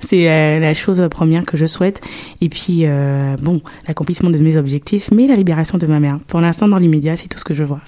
[0.00, 2.00] c'est euh, la chose première que je souhaite.
[2.40, 6.18] Et puis, euh, bon, l'accomplissement de mes objectifs, mais la libération de ma mère.
[6.26, 7.80] Pour l'instant, dans l'immédiat, c'est tout ce que je vois.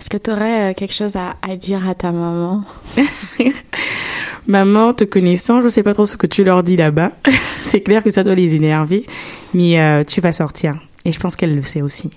[0.00, 2.64] Est-ce que tu aurais quelque chose à, à dire à ta maman?
[4.46, 7.12] Maman, te connaissant, je sais pas trop ce que tu leur dis là-bas.
[7.60, 9.06] c'est clair que ça doit les énerver,
[9.54, 10.74] mais euh, tu vas sortir.
[11.04, 12.10] Et je pense qu'elle le sait aussi.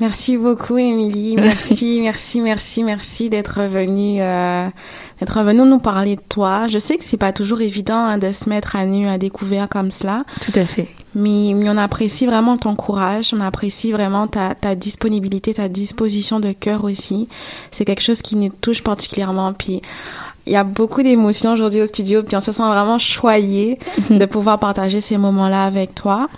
[0.00, 1.34] Merci beaucoup, Émilie.
[1.38, 4.68] Merci, merci, merci, merci d'être venue, euh,
[5.18, 6.68] d'être venue nous parler de toi.
[6.68, 9.68] Je sais que c'est pas toujours évident hein, de se mettre à nu, à découvert
[9.68, 10.88] comme cela, Tout à fait.
[11.14, 16.38] mais, mais on apprécie vraiment ton courage, on apprécie vraiment ta, ta disponibilité, ta disposition
[16.38, 17.28] de cœur aussi.
[17.72, 19.52] C'est quelque chose qui nous touche particulièrement.
[19.52, 19.82] Puis
[20.46, 23.78] il y a beaucoup d'émotions aujourd'hui au studio, puis on se sent vraiment choyé
[24.10, 26.28] de pouvoir partager ces moments-là avec toi.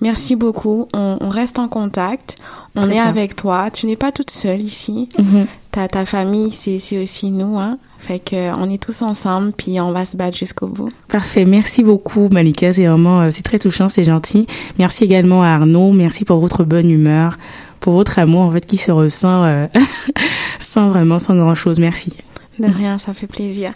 [0.00, 0.88] Merci beaucoup.
[0.94, 2.36] On, on reste en contact.
[2.74, 3.04] On Très est bien.
[3.04, 3.70] avec toi.
[3.70, 5.08] Tu n'es pas toute seule ici.
[5.18, 5.46] Mhm.
[5.70, 7.78] Ta, ta famille, c'est, c'est aussi nous, hein.
[7.98, 10.88] Fait que, euh, on est tous ensemble, puis on va se battre jusqu'au bout.
[11.08, 11.44] Parfait.
[11.44, 12.72] Merci beaucoup, Malika.
[12.72, 14.46] C'est vraiment, euh, c'est très touchant, c'est gentil.
[14.78, 15.92] Merci également à Arnaud.
[15.92, 17.38] Merci pour votre bonne humeur,
[17.78, 19.66] pour votre amour, en fait, qui se ressent euh,
[20.58, 21.78] sans vraiment, sans grand chose.
[21.78, 22.14] Merci.
[22.58, 23.72] De rien, ça fait plaisir.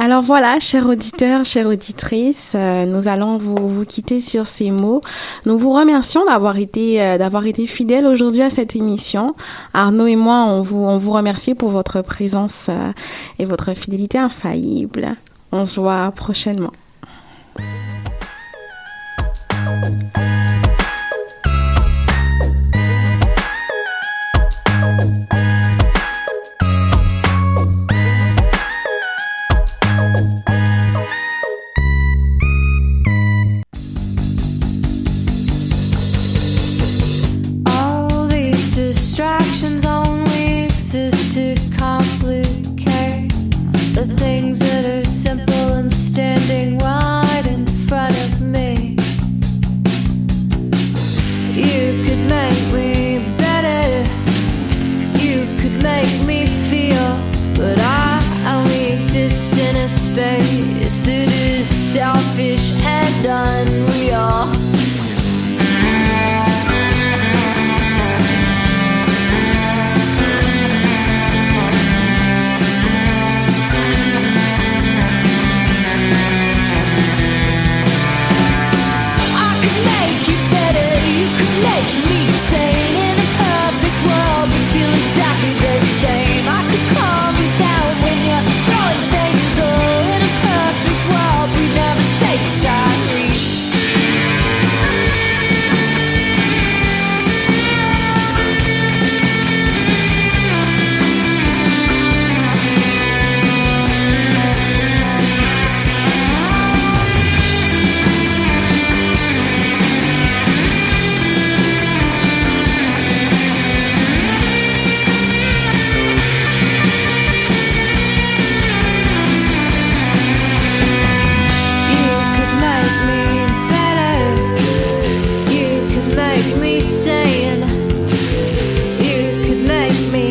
[0.00, 5.00] Alors voilà, chers auditeurs, chères auditrices, euh, nous allons vous, vous quitter sur ces mots.
[5.46, 9.34] Nous vous remercions d'avoir été euh, d'avoir été fidèles aujourd'hui à cette émission.
[9.72, 12.92] Arnaud et moi, on vous on vous remercie pour votre présence euh,
[13.38, 15.14] et votre fidélité infaillible.
[15.52, 16.72] On se voit prochainement.